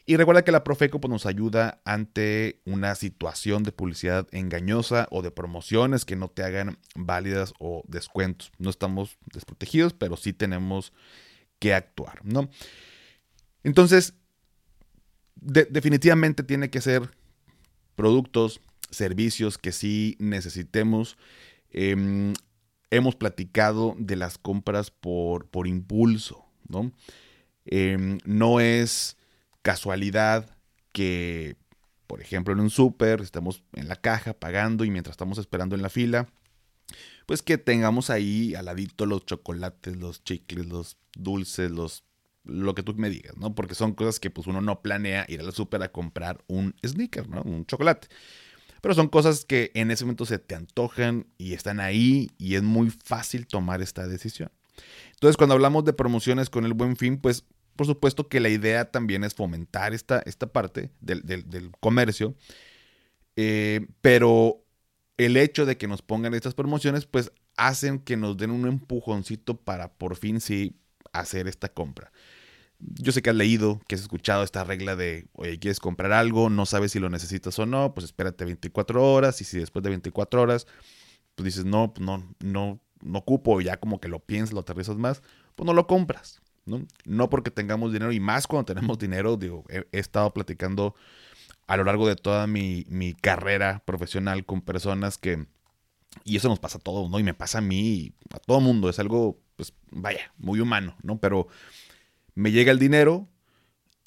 Y 0.08 0.16
recuerda 0.16 0.42
que 0.42 0.52
la 0.52 0.64
Profeco 0.64 1.02
pues, 1.02 1.10
nos 1.10 1.26
ayuda 1.26 1.82
ante 1.84 2.62
una 2.64 2.94
situación 2.94 3.62
de 3.62 3.72
publicidad 3.72 4.26
engañosa 4.32 5.06
o 5.10 5.20
de 5.20 5.30
promociones 5.30 6.06
que 6.06 6.16
no 6.16 6.28
te 6.28 6.42
hagan 6.42 6.78
válidas 6.94 7.52
o 7.58 7.82
descuentos. 7.86 8.50
No 8.56 8.70
estamos 8.70 9.18
desprotegidos, 9.34 9.92
pero 9.92 10.16
sí 10.16 10.32
tenemos 10.32 10.94
que 11.58 11.74
actuar, 11.74 12.20
¿no? 12.24 12.48
Entonces, 13.64 14.14
definitivamente 15.36 16.42
tiene 16.42 16.70
que 16.70 16.80
ser 16.80 17.10
productos, 17.94 18.62
servicios 18.88 19.58
que 19.58 19.72
sí 19.72 20.16
necesitemos. 20.20 21.18
Em, 21.68 22.32
hemos 22.90 23.14
platicado 23.14 23.94
de 23.98 24.16
las 24.16 24.38
compras 24.38 24.90
por, 24.90 25.50
por 25.50 25.66
impulso, 25.66 26.46
¿no? 26.66 26.92
Em, 27.66 28.16
no 28.24 28.58
es 28.60 29.17
casualidad 29.68 30.48
que, 30.92 31.56
por 32.06 32.22
ejemplo, 32.22 32.54
en 32.54 32.60
un 32.60 32.70
súper 32.70 33.20
estamos 33.20 33.62
en 33.74 33.86
la 33.86 33.96
caja 33.96 34.32
pagando 34.32 34.82
y 34.86 34.90
mientras 34.90 35.12
estamos 35.12 35.36
esperando 35.36 35.76
en 35.76 35.82
la 35.82 35.90
fila, 35.90 36.26
pues 37.26 37.42
que 37.42 37.58
tengamos 37.58 38.08
ahí 38.08 38.54
al 38.54 38.64
ladito 38.64 39.04
los 39.04 39.26
chocolates, 39.26 39.94
los 39.94 40.24
chicles, 40.24 40.64
los 40.64 40.96
dulces, 41.12 41.70
los 41.70 42.04
lo 42.44 42.74
que 42.74 42.82
tú 42.82 42.94
me 42.94 43.10
digas, 43.10 43.36
¿no? 43.36 43.54
Porque 43.54 43.74
son 43.74 43.92
cosas 43.92 44.18
que 44.18 44.30
pues 44.30 44.46
uno 44.46 44.62
no 44.62 44.80
planea 44.80 45.26
ir 45.28 45.40
al 45.40 45.52
súper 45.52 45.82
a 45.82 45.92
comprar 45.92 46.42
un 46.46 46.74
sneaker, 46.82 47.28
¿no? 47.28 47.42
Un 47.42 47.66
chocolate. 47.66 48.08
Pero 48.80 48.94
son 48.94 49.08
cosas 49.08 49.44
que 49.44 49.70
en 49.74 49.90
ese 49.90 50.06
momento 50.06 50.24
se 50.24 50.38
te 50.38 50.54
antojan 50.54 51.26
y 51.36 51.52
están 51.52 51.78
ahí 51.78 52.30
y 52.38 52.54
es 52.54 52.62
muy 52.62 52.88
fácil 52.88 53.46
tomar 53.46 53.82
esta 53.82 54.06
decisión. 54.08 54.50
Entonces, 55.12 55.36
cuando 55.36 55.52
hablamos 55.52 55.84
de 55.84 55.92
promociones 55.92 56.48
con 56.48 56.64
el 56.64 56.72
buen 56.72 56.96
fin, 56.96 57.18
pues 57.18 57.44
por 57.78 57.86
supuesto 57.86 58.28
que 58.28 58.40
la 58.40 58.48
idea 58.48 58.90
también 58.90 59.22
es 59.22 59.34
fomentar 59.34 59.94
esta, 59.94 60.18
esta 60.26 60.48
parte 60.48 60.90
del, 61.00 61.70
comercio, 61.78 62.34
eh, 63.36 63.86
pero 64.00 64.64
el 65.16 65.36
hecho 65.36 65.64
de 65.64 65.76
que 65.76 65.86
nos 65.86 66.02
pongan 66.02 66.34
estas 66.34 66.54
promociones, 66.54 67.06
pues 67.06 67.30
hacen 67.56 68.00
que 68.00 68.16
nos 68.16 68.36
den 68.36 68.50
un 68.50 68.66
empujoncito 68.66 69.56
para 69.58 69.92
por 69.92 70.16
fin 70.16 70.40
sí 70.40 70.74
hacer 71.12 71.46
esta 71.46 71.68
compra. 71.68 72.10
Yo 72.80 73.12
sé 73.12 73.22
que 73.22 73.30
has 73.30 73.36
leído, 73.36 73.80
que 73.86 73.94
has 73.94 74.00
escuchado 74.00 74.42
esta 74.42 74.64
regla 74.64 74.96
de, 74.96 75.28
oye, 75.34 75.60
quieres 75.60 75.78
comprar 75.78 76.10
algo, 76.10 76.50
no 76.50 76.66
sabes 76.66 76.90
si 76.90 76.98
lo 76.98 77.10
necesitas 77.10 77.56
o 77.60 77.66
no, 77.66 77.94
pues 77.94 78.06
espérate 78.06 78.44
24 78.44 79.12
horas 79.12 79.40
y 79.40 79.44
si 79.44 79.56
después 79.56 79.84
de 79.84 79.90
24 79.90 80.42
horas, 80.42 80.66
pues 81.36 81.44
dices, 81.44 81.64
no, 81.64 81.94
pues 81.94 82.04
no, 82.04 82.28
no, 82.40 82.80
no 83.02 83.18
ocupo, 83.20 83.60
ya 83.60 83.76
como 83.78 84.00
que 84.00 84.08
lo 84.08 84.18
piensas, 84.18 84.52
lo 84.52 84.60
aterrizas 84.62 84.96
más, 84.96 85.22
pues 85.54 85.64
no 85.64 85.74
lo 85.74 85.86
compras, 85.86 86.42
¿no? 86.68 86.86
No 87.04 87.30
porque 87.30 87.50
tengamos 87.50 87.92
dinero 87.92 88.12
y 88.12 88.20
más 88.20 88.46
cuando 88.46 88.66
tenemos 88.66 88.98
dinero, 88.98 89.36
digo, 89.36 89.64
he, 89.68 89.86
estado 89.92 90.32
platicando 90.32 90.94
a 91.66 91.76
lo 91.76 91.84
largo 91.84 92.06
de 92.06 92.16
toda 92.16 92.46
mi, 92.46 92.84
mi 92.88 93.14
carrera 93.14 93.82
profesional 93.84 94.44
con 94.44 94.62
personas 94.62 95.18
que, 95.18 95.46
y 96.24 96.36
eso 96.36 96.48
nos 96.48 96.60
pasa 96.60 96.78
a 96.78 96.80
todos, 96.80 97.10
¿no? 97.10 97.18
Y 97.18 97.22
me 97.22 97.34
pasa 97.34 97.58
a 97.58 97.62
mí, 97.62 98.12
a 98.30 98.38
todo 98.38 98.60
mundo, 98.60 98.88
es 98.88 98.98
algo, 98.98 99.40
pues, 99.56 99.74
vaya, 99.90 100.32
muy 100.38 100.60
humano, 100.60 100.96
¿no? 101.02 101.18
Pero 101.18 101.48
me 102.34 102.52
llega 102.52 102.72
el 102.72 102.78
dinero 102.78 103.28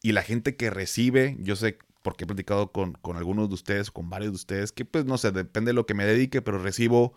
y 0.02 0.14
la 0.14 0.24
gente 0.24 0.56
que 0.56 0.70
recibe, 0.70 1.38
yo 1.40 1.56
sé 1.56 1.78
porque 2.02 2.24
he 2.24 2.28
platicado 2.28 2.72
con, 2.72 2.94
con, 2.94 3.18
algunos 3.18 3.50
de 3.50 3.56
ustedes, 3.56 3.92
con 3.92 4.10
varios 4.10 4.32
de 4.32 4.36
ustedes, 4.36 4.72
que 4.72 4.86
pues 4.86 5.06
no 5.06 5.18
sé, 5.18 5.32
depende 5.32 5.70
de 5.70 5.74
lo 5.74 5.86
que 5.86 5.94
me 5.94 6.06
dedique, 6.06 6.42
pero 6.42 6.58
recibo 6.58 7.14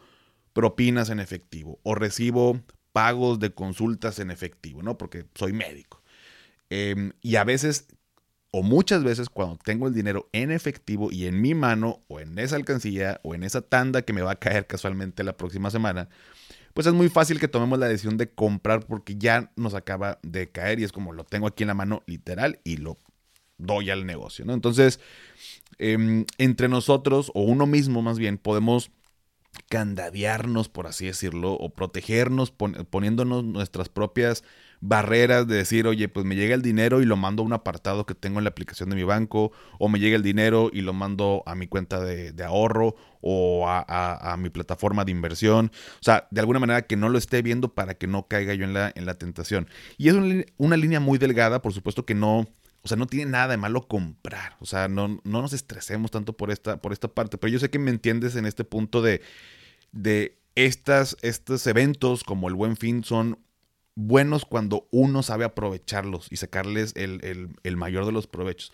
propinas 0.53 1.11
en 1.11 1.21
efectivo 1.21 1.79
o 1.83 1.95
recibo 1.95 2.61
pagos 2.95 3.41
de 3.41 3.53
consultas 3.53 4.21
en 4.21 4.31
efectivo, 4.31 4.81
¿no? 4.81 4.97
Porque 4.97 5.27
soy 5.35 5.53
médico. 5.53 6.01
Em, 6.71 7.13
y 7.23 7.35
a 7.35 7.43
veces, 7.43 7.89
o 8.53 8.63
muchas 8.63 9.03
veces, 9.03 9.29
cuando 9.29 9.59
tengo 9.59 9.89
el 9.89 9.95
dinero 9.95 10.29
en 10.33 10.53
efectivo 10.53 11.11
y 11.11 11.27
en 11.27 11.43
mi 11.43 11.55
mano, 11.55 12.05
o 12.07 12.21
en 12.21 12.39
esa 12.39 12.55
alcancía, 12.55 13.21
o 13.25 13.35
en 13.35 13.43
esa 13.43 13.63
tanda 13.63 14.03
que 14.03 14.13
me 14.13 14.23
va 14.23 14.31
a 14.31 14.39
caer 14.39 14.69
casualmente 14.69 15.25
la 15.25 15.37
próxima 15.37 15.73
semana, 15.73 16.09
pues 16.73 16.87
es 16.87 16.93
muy 16.93 17.09
fácil 17.09 17.41
que 17.41 17.49
tomemos 17.49 17.81
la 17.81 17.89
decisión 17.89 18.17
de 18.17 18.31
comprar 18.31 18.87
porque 18.87 19.17
ya 19.17 19.51
nos 19.57 19.75
acaba 19.75 20.21
de 20.23 20.49
caer 20.51 20.79
y 20.79 20.85
es 20.85 20.93
como 20.93 21.13
lo 21.13 21.25
tengo 21.25 21.49
aquí 21.49 21.65
en 21.65 21.69
la 21.69 21.75
mano 21.75 22.05
literal 22.07 22.61
y 22.63 22.77
lo 22.77 22.97
doy 23.59 23.91
al 23.91 24.07
negocio, 24.07 24.45
¿no? 24.45 24.55
Entonces, 24.55 25.01
em, 25.79 26.27
entre 26.39 26.69
nosotros, 26.69 27.33
o 27.35 27.43
uno 27.43 27.67
mismo 27.67 28.03
más 28.03 28.21
bien, 28.21 28.39
podemos 28.39 28.93
candadearnos, 29.69 30.69
por 30.69 30.87
así 30.87 31.07
decirlo, 31.07 31.53
o 31.53 31.75
protegernos 31.75 32.53
poniéndonos 32.53 33.45
nuestras 33.45 33.89
propias 33.89 34.45
barreras 34.81 35.49
de 35.49 35.57
decir, 35.57 35.87
oye, 35.87 36.09
pues 36.09 36.27
me 36.27 36.37
llega 36.37 36.55
el 36.55 36.61
dinero 36.61 37.01
y 37.01 37.07
lo 37.07 37.17
mando 37.17 37.43
a 37.43 37.47
un 37.47 37.55
apartado 37.55 38.05
que 38.05 38.15
tengo 38.15 38.39
en 38.39 38.45
la 38.45 38.51
aplicación 38.51 38.91
de 38.91 38.97
mi 38.97 39.03
banco, 39.03 39.51
o 39.79 39.89
me 39.89 39.99
llega 39.99 40.17
el 40.17 40.23
dinero 40.23 40.71
y 40.73 40.83
lo 40.83 40.93
mando 40.93 41.43
a 41.47 41.55
mi 41.55 41.67
cuenta 41.67 42.01
de, 42.01 42.45
ahorro 42.45 42.95
o 43.23 43.65
a, 43.67 44.37
mi 44.39 44.51
plataforma 44.51 45.07
de 45.07 45.13
inversión. 45.13 45.73
O 45.95 46.03
sea, 46.03 46.29
de 46.31 46.41
alguna 46.41 46.59
manera 46.59 46.83
que 46.83 46.97
no 46.97 47.09
lo 47.09 47.17
esté 47.17 47.41
viendo 47.41 47.73
para 47.73 47.95
que 47.95 48.07
no 48.07 48.29
caiga 48.29 48.53
yo 48.53 48.65
en 48.65 48.75
la, 48.75 48.93
en 48.95 49.07
la 49.07 49.15
tentación. 49.15 49.69
Y 49.97 50.09
es 50.09 50.17
una 50.59 50.77
línea 50.77 51.01
muy 51.01 51.17
delgada, 51.17 51.63
por 51.63 51.73
supuesto 51.73 52.05
que 52.05 52.15
no, 52.15 52.47
o 52.85 52.89
sea, 52.89 52.99
no 52.99 53.07
tiene 53.07 53.31
nada 53.31 53.49
de 53.49 53.57
malo 53.57 53.89
comprar. 53.89 54.57
O 54.61 54.67
sea, 54.67 54.89
no, 54.89 55.09
no 55.09 55.43
nos 55.43 55.55
estresemos 55.55 56.11
tanto 56.11 56.37
por 56.37 56.51
esta, 56.51 56.77
por 56.77 56.93
esta 56.93 57.09
parte. 57.09 57.39
Pero 57.39 57.51
yo 57.51 57.59
sé 57.59 57.71
que 57.71 57.79
me 57.79 57.91
entiendes 57.91 58.37
en 58.37 58.45
este 58.45 58.63
punto 58.63 59.01
de, 59.01 59.23
de 59.93 60.39
estas, 60.55 61.17
estos 61.23 61.67
eventos 61.67 62.25
como 62.25 62.47
el 62.49 62.55
buen 62.55 62.77
fin 62.77 63.03
son 63.03 63.39
buenos 63.95 64.45
cuando 64.45 64.87
uno 64.91 65.23
sabe 65.23 65.47
aprovecharlos 65.47 66.27
y 66.31 66.37
sacarles 66.37 66.93
el, 66.95 67.77
mayor 67.77 68.05
de 68.05 68.13
los 68.13 68.27
provechos. 68.27 68.71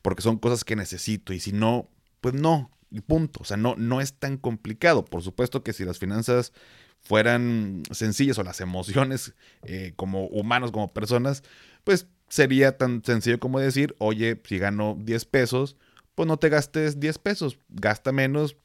Porque 0.00 0.22
son 0.22 0.38
cosas 0.38 0.64
que 0.64 0.74
necesito 0.74 1.34
y 1.34 1.40
si 1.40 1.52
no, 1.52 1.90
pues 2.22 2.34
no, 2.34 2.70
y 2.90 3.02
punto. 3.02 3.40
O 3.42 3.44
sea, 3.44 3.58
no, 3.58 3.74
no 3.76 4.00
es 4.00 4.14
tan 4.14 4.38
complicado. 4.38 5.04
Por 5.04 5.22
supuesto 5.22 5.62
que 5.62 5.74
si 5.74 5.84
las 5.84 5.98
finanzas 5.98 6.54
fueran 7.02 7.82
sencillas 7.90 8.38
o 8.38 8.44
las 8.44 8.62
emociones 8.62 9.34
eh, 9.64 9.92
como 9.96 10.26
humanos, 10.28 10.72
como 10.72 10.94
personas, 10.94 11.42
pues 11.84 12.06
sería 12.32 12.78
tan 12.78 13.04
sencillo 13.04 13.38
como 13.38 13.60
decir, 13.60 13.94
oye, 13.98 14.40
si 14.48 14.56
gano 14.56 14.96
10 14.98 15.26
pesos, 15.26 15.76
pues 16.14 16.26
no 16.26 16.38
te 16.38 16.48
gastes 16.48 16.98
10 16.98 17.18
pesos, 17.18 17.58
gasta 17.68 18.10
menos 18.10 18.56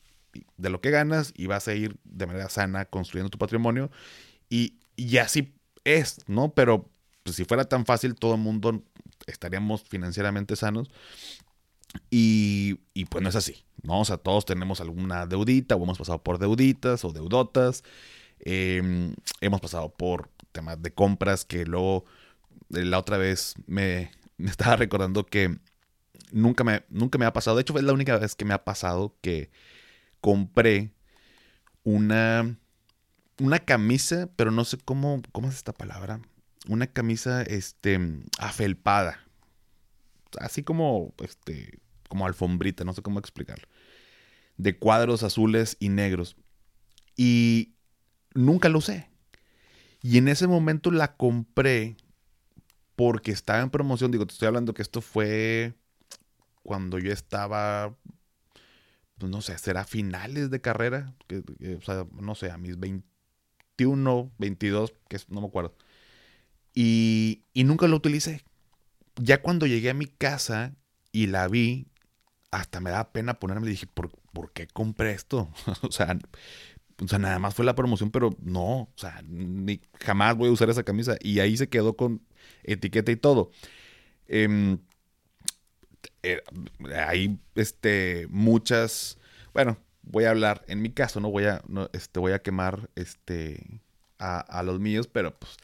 de 0.55 0.69
lo 0.69 0.79
que 0.79 0.89
ganas 0.89 1.33
y 1.35 1.47
vas 1.47 1.67
a 1.67 1.73
ir 1.73 1.97
de 2.05 2.27
manera 2.27 2.47
sana 2.47 2.85
construyendo 2.85 3.29
tu 3.29 3.37
patrimonio 3.37 3.91
y, 4.49 4.75
y 4.95 5.17
así 5.17 5.53
es, 5.83 6.21
¿no? 6.27 6.53
Pero 6.53 6.89
pues, 7.23 7.35
si 7.35 7.43
fuera 7.43 7.65
tan 7.65 7.85
fácil, 7.85 8.15
todo 8.15 8.35
el 8.35 8.39
mundo 8.39 8.85
estaríamos 9.25 9.83
financieramente 9.83 10.55
sanos. 10.55 10.89
Y, 12.09 12.79
y, 12.93 13.03
pues 13.03 13.21
no 13.21 13.27
es 13.27 13.35
así, 13.35 13.65
¿no? 13.83 13.99
O 13.99 14.05
sea, 14.05 14.15
todos 14.15 14.45
tenemos 14.45 14.79
alguna 14.79 15.25
deudita 15.25 15.75
o 15.75 15.83
hemos 15.83 15.97
pasado 15.97 16.23
por 16.23 16.39
deuditas 16.39 17.03
o 17.03 17.11
deudotas. 17.11 17.83
Em, 18.39 19.13
hemos 19.41 19.59
pasado 19.59 19.89
por 19.89 20.29
temas 20.53 20.81
de 20.81 20.93
compras 20.93 21.43
que 21.43 21.65
luego 21.65 22.05
la 22.69 22.99
otra 22.99 23.17
vez 23.17 23.55
me, 23.65 24.11
me, 24.37 24.49
estaba 24.49 24.75
recordando 24.75 25.25
que 25.25 25.57
nunca 26.31 26.63
me, 26.63 26.83
nunca 26.89 27.17
me 27.17 27.25
ha 27.25 27.33
pasado. 27.33 27.57
De 27.57 27.61
hecho, 27.61 27.73
fue 27.73 27.81
la 27.81 27.93
única 27.93 28.17
vez 28.17 28.35
que 28.35 28.45
me 28.45 28.53
ha 28.53 28.63
pasado 28.63 29.15
que 29.21 29.51
compré 30.21 30.93
una 31.83 32.57
una 33.39 33.59
camisa, 33.59 34.29
pero 34.35 34.51
no 34.51 34.65
sé 34.65 34.77
cómo, 34.77 35.21
cómo 35.31 35.49
es 35.49 35.55
esta 35.55 35.73
palabra. 35.73 36.21
Una 36.67 36.87
camisa, 36.87 37.43
este, 37.43 37.99
afelpada. 38.39 39.23
Así 40.39 40.63
como, 40.63 41.13
este, 41.23 41.79
como 42.09 42.25
alfombrita, 42.25 42.83
no 42.83 42.93
sé 42.93 43.01
cómo 43.01 43.19
explicarlo. 43.19 43.67
De 44.57 44.77
cuadros 44.77 45.23
azules 45.23 45.77
y 45.79 45.89
negros. 45.89 46.35
Y 47.15 47.75
nunca 48.33 48.69
lo 48.69 48.79
usé. 48.79 49.09
Y 50.01 50.17
en 50.17 50.27
ese 50.27 50.47
momento 50.47 50.91
la 50.91 51.15
compré 51.15 51.95
porque 52.97 53.31
estaba 53.31 53.61
en 53.61 53.69
promoción. 53.69 54.11
Digo, 54.11 54.27
te 54.27 54.33
estoy 54.33 54.47
hablando 54.47 54.73
que 54.73 54.81
esto 54.81 54.99
fue 55.01 55.75
cuando 56.63 56.99
yo 56.99 57.13
estaba, 57.13 57.95
pues 59.17 59.31
no 59.31 59.41
sé, 59.41 59.57
será 59.57 59.85
finales 59.85 60.51
de 60.51 60.59
carrera. 60.59 61.15
O 61.77 61.81
sea, 61.81 62.05
no 62.19 62.35
sé, 62.35 62.51
a 62.51 62.57
mis 62.57 62.77
20 62.77 63.07
21, 63.77 64.31
22, 64.37 64.93
que 65.07 65.19
no 65.29 65.41
me 65.41 65.47
acuerdo. 65.47 65.75
Y, 66.73 67.43
nunca 67.55 67.87
lo 67.87 67.97
utilicé. 67.97 68.43
Ya 69.15 69.41
cuando 69.41 69.65
llegué 69.65 69.89
a 69.89 69.95
mi 69.95 70.07
casa 70.07 70.75
y 71.11 71.27
la 71.27 71.47
vi, 71.47 71.87
hasta 72.51 72.79
me 72.79 72.91
da 72.91 73.11
pena 73.11 73.39
ponerme. 73.39 73.67
Dije, 73.67 73.87
¿por, 73.87 74.11
¿por 74.33 74.51
qué 74.51 74.67
compré 74.67 75.11
esto? 75.11 75.49
o, 75.81 75.91
sea, 75.91 76.17
o 77.01 77.07
sea, 77.07 77.19
nada 77.19 77.39
más 77.39 77.55
fue 77.55 77.65
la 77.65 77.75
promoción, 77.75 78.11
pero 78.11 78.31
no, 78.41 78.81
o 78.81 78.93
sea, 78.95 79.21
ni, 79.27 79.81
jamás 79.99 80.35
voy 80.35 80.49
a 80.49 80.51
usar 80.51 80.69
esa 80.69 80.83
camisa. 80.83 81.17
Y 81.21 81.39
ahí 81.39 81.57
se 81.57 81.69
quedó 81.69 81.95
con 81.95 82.21
etiqueta 82.63 83.11
y 83.11 83.15
todo. 83.15 83.51
Eh, 84.27 84.77
hay 86.95 87.39
este, 87.55 88.27
muchas, 88.29 89.17
bueno, 89.53 89.77
voy 90.03 90.25
a 90.25 90.31
hablar, 90.31 90.63
en 90.67 90.81
mi 90.81 90.91
caso, 90.91 91.19
no 91.19 91.29
voy 91.29 91.45
a, 91.45 91.61
este, 91.93 92.19
voy 92.19 92.33
a 92.33 92.41
quemar 92.41 92.89
este, 92.95 93.81
a, 94.19 94.63
los 94.63 94.79
míos, 94.79 95.07
pero 95.07 95.37
pues 95.37 95.57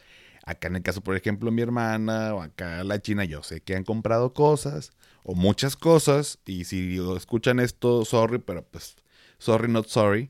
acá 0.46 0.68
en 0.68 0.76
el 0.76 0.84
caso, 0.84 1.02
por 1.02 1.16
ejemplo, 1.16 1.52
mi 1.52 1.62
hermana 1.62 2.36
o 2.36 2.42
acá 2.42 2.84
la 2.84 3.02
China, 3.02 3.26
yo 3.26 3.44
sé 3.44 3.62
que 3.62 3.76
han 3.76 3.84
comprado 3.84 4.34
cosas 4.34 4.92
o 5.24 5.36
muchas 5.36 5.76
cosas 5.76 6.40
y 6.46 6.66
si 6.66 7.00
escuchan 7.16 7.60
esto, 7.60 8.06
sorry, 8.06 8.40
pero 8.40 8.64
pues 8.64 8.96
sorry, 9.38 9.70
not 9.70 9.88
sorry, 9.88 10.30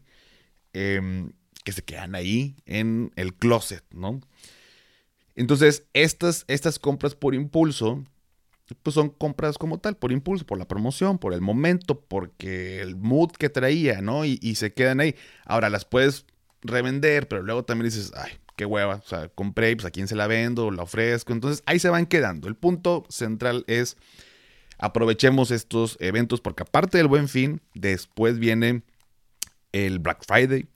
em, 0.73 1.31
que 1.63 1.71
se 1.71 1.83
quedan 1.83 2.15
ahí 2.15 2.55
en 2.65 3.11
el 3.15 3.33
closet, 3.33 3.83
¿no? 3.91 4.21
Entonces, 5.36 5.88
estas, 5.93 6.46
estas 6.48 6.80
compras 6.80 7.15
por 7.15 7.36
impulso 7.36 8.04
pues 8.82 8.93
son 8.93 9.10
compras 9.10 9.58
como 9.58 9.80
tal, 9.80 9.98
por 9.98 10.12
impulso, 10.12 10.46
por 10.46 10.58
la 10.58 10.67
promoción, 10.67 11.19
por 11.19 11.34
el 11.34 11.41
momento, 11.41 12.00
porque 12.00 12.82
el 12.82 12.96
mood 12.96 13.32
que 13.32 13.50
traía, 13.50 14.02
¿no? 14.02 14.26
Y, 14.26 14.56
se 14.56 14.74
quedan 14.74 15.00
ahí. 15.00 15.15
Ahora 15.46 15.69
las 15.69 15.86
puedes 15.86 16.26
revender, 16.62 17.28
pero 17.28 17.43
luego 17.43 17.65
también 17.65 17.91
dices, 17.91 18.12
ay, 18.15 18.32
qué 18.56 18.65
hueva, 18.65 18.96
o 18.96 19.08
sea, 19.08 19.28
compré, 19.30 19.76
pues 19.76 19.86
a 19.86 19.91
quién 19.91 20.08
se 20.08 20.15
la 20.15 20.28
vendo, 20.28 20.72
la 20.72 20.84
ofrezco. 20.84 21.34
Entonces 21.34 21.62
ahí 21.65 21.80
se 21.80 21.89
van 21.89 22.06
quedando. 22.06 22.48
El 22.48 22.56
punto 22.56 23.06
central 23.10 23.65
es 23.67 23.98
aprovechemos 24.78 25.52
estos 25.52 25.98
eventos, 26.00 26.41
porque 26.41 26.63
aparte 26.63 26.98
del 26.98 27.08
buen 27.08 27.28
fin, 27.28 27.62
después 27.74 28.39
viene 28.39 28.84
el 29.72 30.00
Black 30.00 30.24
Friday. 30.26 30.67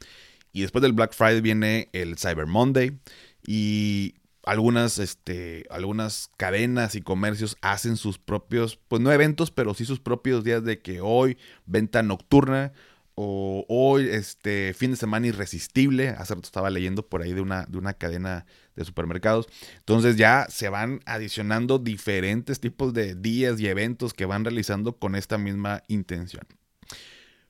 Y 0.51 0.61
después 0.61 0.81
del 0.81 0.93
Black 0.93 1.13
Friday 1.13 1.41
viene 1.41 1.89
el 1.93 2.17
Cyber 2.17 2.47
Monday. 2.47 2.97
Y 3.45 4.15
algunas, 4.47 4.97
este, 4.97 5.65
algunas 5.69 6.31
cadenas 6.37 6.95
y 6.95 7.01
comercios 7.01 7.57
hacen 7.61 7.97
sus 7.97 8.17
propios, 8.17 8.79
pues 8.87 9.01
no 9.01 9.11
eventos, 9.11 9.51
pero 9.51 9.73
sí 9.73 9.85
sus 9.85 9.99
propios 9.99 10.43
días 10.43 10.63
de 10.63 10.79
que 10.79 11.01
hoy 11.01 11.37
venta 11.65 12.01
nocturna 12.01 12.71
o 13.15 13.65
hoy, 13.67 14.07
este 14.09 14.73
fin 14.73 14.91
de 14.91 14.97
semana 14.97 15.27
irresistible. 15.27 16.09
Hace 16.09 16.35
rato 16.35 16.45
estaba 16.45 16.69
leyendo 16.69 17.07
por 17.07 17.23
ahí 17.23 17.33
de 17.33 17.41
una, 17.41 17.65
de 17.65 17.77
una 17.77 17.95
cadena 17.95 18.45
de 18.75 18.85
supermercados. 18.85 19.47
Entonces 19.79 20.15
ya 20.15 20.45
se 20.49 20.69
van 20.69 21.01
adicionando 21.05 21.77
diferentes 21.79 22.59
tipos 22.59 22.93
de 22.93 23.15
días 23.15 23.59
y 23.59 23.67
eventos 23.67 24.13
que 24.13 24.25
van 24.25 24.45
realizando 24.45 24.97
con 24.97 25.15
esta 25.15 25.37
misma 25.37 25.83
intención. 25.87 26.45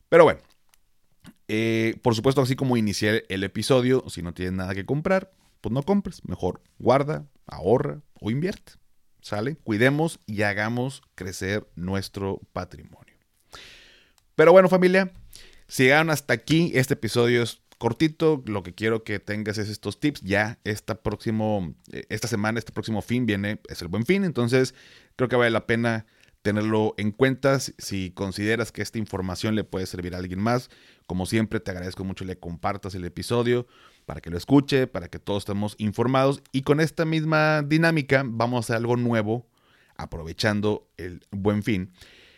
Pero 0.10 0.24
bueno, 0.24 0.40
eh, 1.48 2.00
por 2.02 2.16
supuesto, 2.16 2.42
así 2.42 2.56
como 2.56 2.78
inicié 2.78 3.26
el 3.30 3.44
episodio, 3.44 4.06
si 4.08 4.22
no 4.22 4.34
tienes 4.34 4.54
nada 4.54 4.74
que 4.74 4.86
comprar, 4.86 5.32
pues 5.62 5.74
no 5.74 5.84
compres. 5.84 6.24
Mejor 6.26 6.62
guarda, 6.80 7.28
ahorra 7.46 8.02
o 8.20 8.32
invierte. 8.32 8.74
¿Sale? 9.22 9.58
Cuidemos 9.58 10.20
y 10.26 10.44
hagamos 10.44 11.02
crecer 11.16 11.68
nuestro 11.76 12.40
patrimonio. 12.54 13.16
Pero 14.36 14.52
bueno, 14.52 14.70
familia, 14.70 15.12
si 15.68 15.84
llegaron 15.84 16.10
hasta 16.12 16.34
aquí, 16.34 16.72
este 16.76 16.94
episodio 16.94 17.44
es 17.44 17.62
cortito. 17.78 18.44
Lo 18.46 18.64
que 18.64 18.74
quiero 18.74 19.04
que 19.04 19.20
tengas 19.20 19.58
es 19.58 19.70
estos 19.70 20.00
tips. 20.00 20.22
Ya 20.22 20.60
esta, 20.64 21.02
próximo, 21.02 21.74
eh, 21.92 22.06
esta 22.10 22.28
semana, 22.28 22.60
este 22.60 22.72
próximo 22.72 23.02
fin 23.02 23.26
viene, 23.26 23.60
es 23.68 23.82
el 23.82 23.88
buen 23.88 24.06
fin. 24.06 24.24
Entonces, 24.24 24.76
creo 25.16 25.28
que 25.28 25.36
vale 25.36 25.52
la 25.52 25.66
pena 25.66 26.06
tenerlo 26.42 26.94
en 26.98 27.12
cuenta 27.12 27.60
si 27.60 28.12
consideras 28.12 28.72
que 28.72 28.82
esta 28.82 29.00
información 29.00 29.56
le 29.56 29.64
puede 29.64 29.86
servir 29.86 30.16
a 30.16 30.20
alguien 30.20 30.40
más. 30.40 30.70
Como 31.06 31.26
siempre, 31.26 31.60
te 31.60 31.72
agradezco 31.72 32.04
mucho 32.04 32.24
que 32.24 32.30
le 32.30 32.40
compartas 32.40 32.96
el 32.96 33.04
episodio 33.04 33.68
para 34.08 34.22
que 34.22 34.30
lo 34.30 34.38
escuche, 34.38 34.88
para 34.88 35.10
que 35.10 35.20
todos 35.20 35.42
estemos 35.42 35.76
informados. 35.80 36.42
Y 36.54 36.62
con 36.62 36.80
esta 36.80 37.04
misma 37.04 37.62
dinámica 37.62 38.24
vamos 38.26 38.56
a 38.56 38.60
hacer 38.62 38.78
algo 38.78 38.96
nuevo, 38.96 39.46
aprovechando 39.98 40.88
el 40.96 41.26
buen 41.30 41.62
fin. 41.62 41.92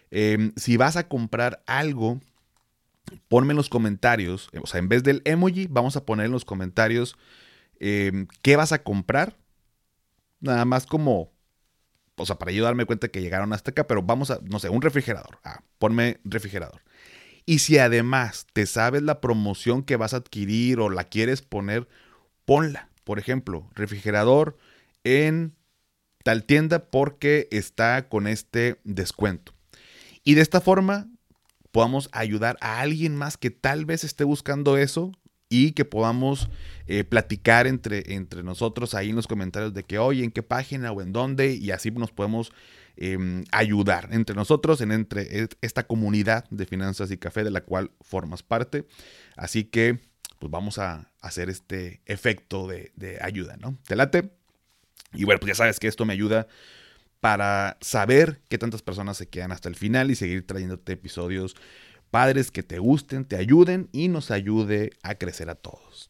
Em, 0.09 0.51
si 0.55 0.77
vas 0.77 0.97
a 0.97 1.07
comprar 1.07 1.61
algo, 1.67 2.19
ponme 3.27 3.51
en 3.51 3.57
los 3.57 3.69
comentarios, 3.69 4.49
o 4.59 4.65
sea, 4.65 4.79
en 4.79 4.89
vez 4.89 5.03
del 5.03 5.21
emoji, 5.25 5.67
vamos 5.69 5.95
a 5.95 6.05
poner 6.05 6.25
en 6.25 6.31
los 6.31 6.43
comentarios 6.43 7.15
em, 7.79 8.25
qué 8.41 8.55
vas 8.55 8.71
a 8.71 8.81
comprar. 8.81 9.37
Nada 10.39 10.65
más 10.65 10.87
como 10.87 11.31
o 12.15 12.25
sea, 12.25 12.37
para 12.37 12.51
yo 12.51 12.63
darme 12.63 12.85
cuenta 12.85 13.09
que 13.09 13.21
llegaron 13.21 13.53
hasta 13.53 13.71
acá, 13.71 13.85
pero 13.87 14.01
vamos 14.01 14.31
a, 14.31 14.39
no 14.43 14.59
sé, 14.59 14.69
un 14.69 14.81
refrigerador. 14.81 15.39
Ah, 15.43 15.61
ponme 15.77 16.19
refrigerador. 16.25 16.81
Y 17.49 17.57
si 17.57 17.79
además 17.79 18.45
te 18.53 18.67
sabes 18.67 19.01
la 19.01 19.21
promoción 19.21 19.81
que 19.81 19.95
vas 19.95 20.13
a 20.13 20.17
adquirir 20.17 20.79
o 20.79 20.91
la 20.91 21.05
quieres 21.05 21.41
poner, 21.41 21.87
ponla. 22.45 22.89
Por 23.03 23.17
ejemplo, 23.17 23.67
refrigerador 23.73 24.55
en 25.03 25.55
tal 26.23 26.43
tienda 26.43 26.91
porque 26.91 27.47
está 27.49 28.07
con 28.07 28.27
este 28.27 28.79
descuento. 28.83 29.53
Y 30.23 30.35
de 30.35 30.41
esta 30.41 30.61
forma 30.61 31.07
podamos 31.71 32.09
ayudar 32.11 32.55
a 32.61 32.81
alguien 32.81 33.15
más 33.15 33.35
que 33.35 33.49
tal 33.49 33.83
vez 33.83 34.03
esté 34.03 34.23
buscando 34.25 34.77
eso 34.77 35.11
y 35.49 35.71
que 35.71 35.85
podamos 35.85 36.49
eh, 36.85 37.03
platicar 37.03 37.65
entre, 37.65 38.13
entre 38.13 38.43
nosotros 38.43 38.93
ahí 38.93 39.09
en 39.09 39.15
los 39.15 39.25
comentarios 39.25 39.73
de 39.73 39.81
que, 39.81 39.97
oye, 39.97 40.23
en 40.23 40.29
qué 40.29 40.43
página 40.43 40.91
o 40.91 41.01
en 41.01 41.13
dónde, 41.13 41.55
y 41.55 41.71
así 41.71 41.89
nos 41.89 42.11
podemos 42.11 42.51
em, 42.99 43.45
ayudar 43.51 44.09
entre 44.11 44.35
nosotros, 44.35 44.81
en 44.81 44.91
entre 44.91 45.47
esta 45.61 45.87
comunidad 45.87 46.45
de 46.49 46.65
finanzas 46.65 47.11
y 47.11 47.17
café 47.17 47.43
de 47.43 47.51
la 47.51 47.61
cual 47.61 47.91
formas 48.01 48.43
parte. 48.43 48.85
Así 49.35 49.63
que, 49.63 49.99
pues 50.39 50.51
vamos 50.51 50.77
a 50.77 51.09
hacer 51.21 51.49
este 51.49 52.01
efecto 52.05 52.67
de, 52.67 52.91
de 52.95 53.17
ayuda, 53.21 53.57
¿no? 53.57 53.77
¿Te 53.87 53.95
late? 53.95 54.29
Y 55.13 55.23
bueno, 55.23 55.39
pues 55.39 55.49
ya 55.49 55.55
sabes 55.55 55.79
que 55.79 55.87
esto 55.87 56.05
me 56.05 56.13
ayuda 56.13 56.47
para 57.19 57.77
saber 57.81 58.41
qué 58.49 58.57
tantas 58.57 58.81
personas 58.81 59.17
se 59.17 59.27
quedan 59.27 59.51
hasta 59.51 59.69
el 59.69 59.75
final 59.75 60.11
y 60.11 60.15
seguir 60.15 60.45
trayéndote 60.45 60.93
episodios 60.93 61.55
padres 62.11 62.51
que 62.51 62.63
te 62.63 62.79
gusten, 62.79 63.25
te 63.25 63.35
ayuden 63.35 63.89
y 63.91 64.07
nos 64.07 64.31
ayude 64.31 64.91
a 65.03 65.15
crecer 65.15 65.49
a 65.49 65.55
todos. 65.55 66.09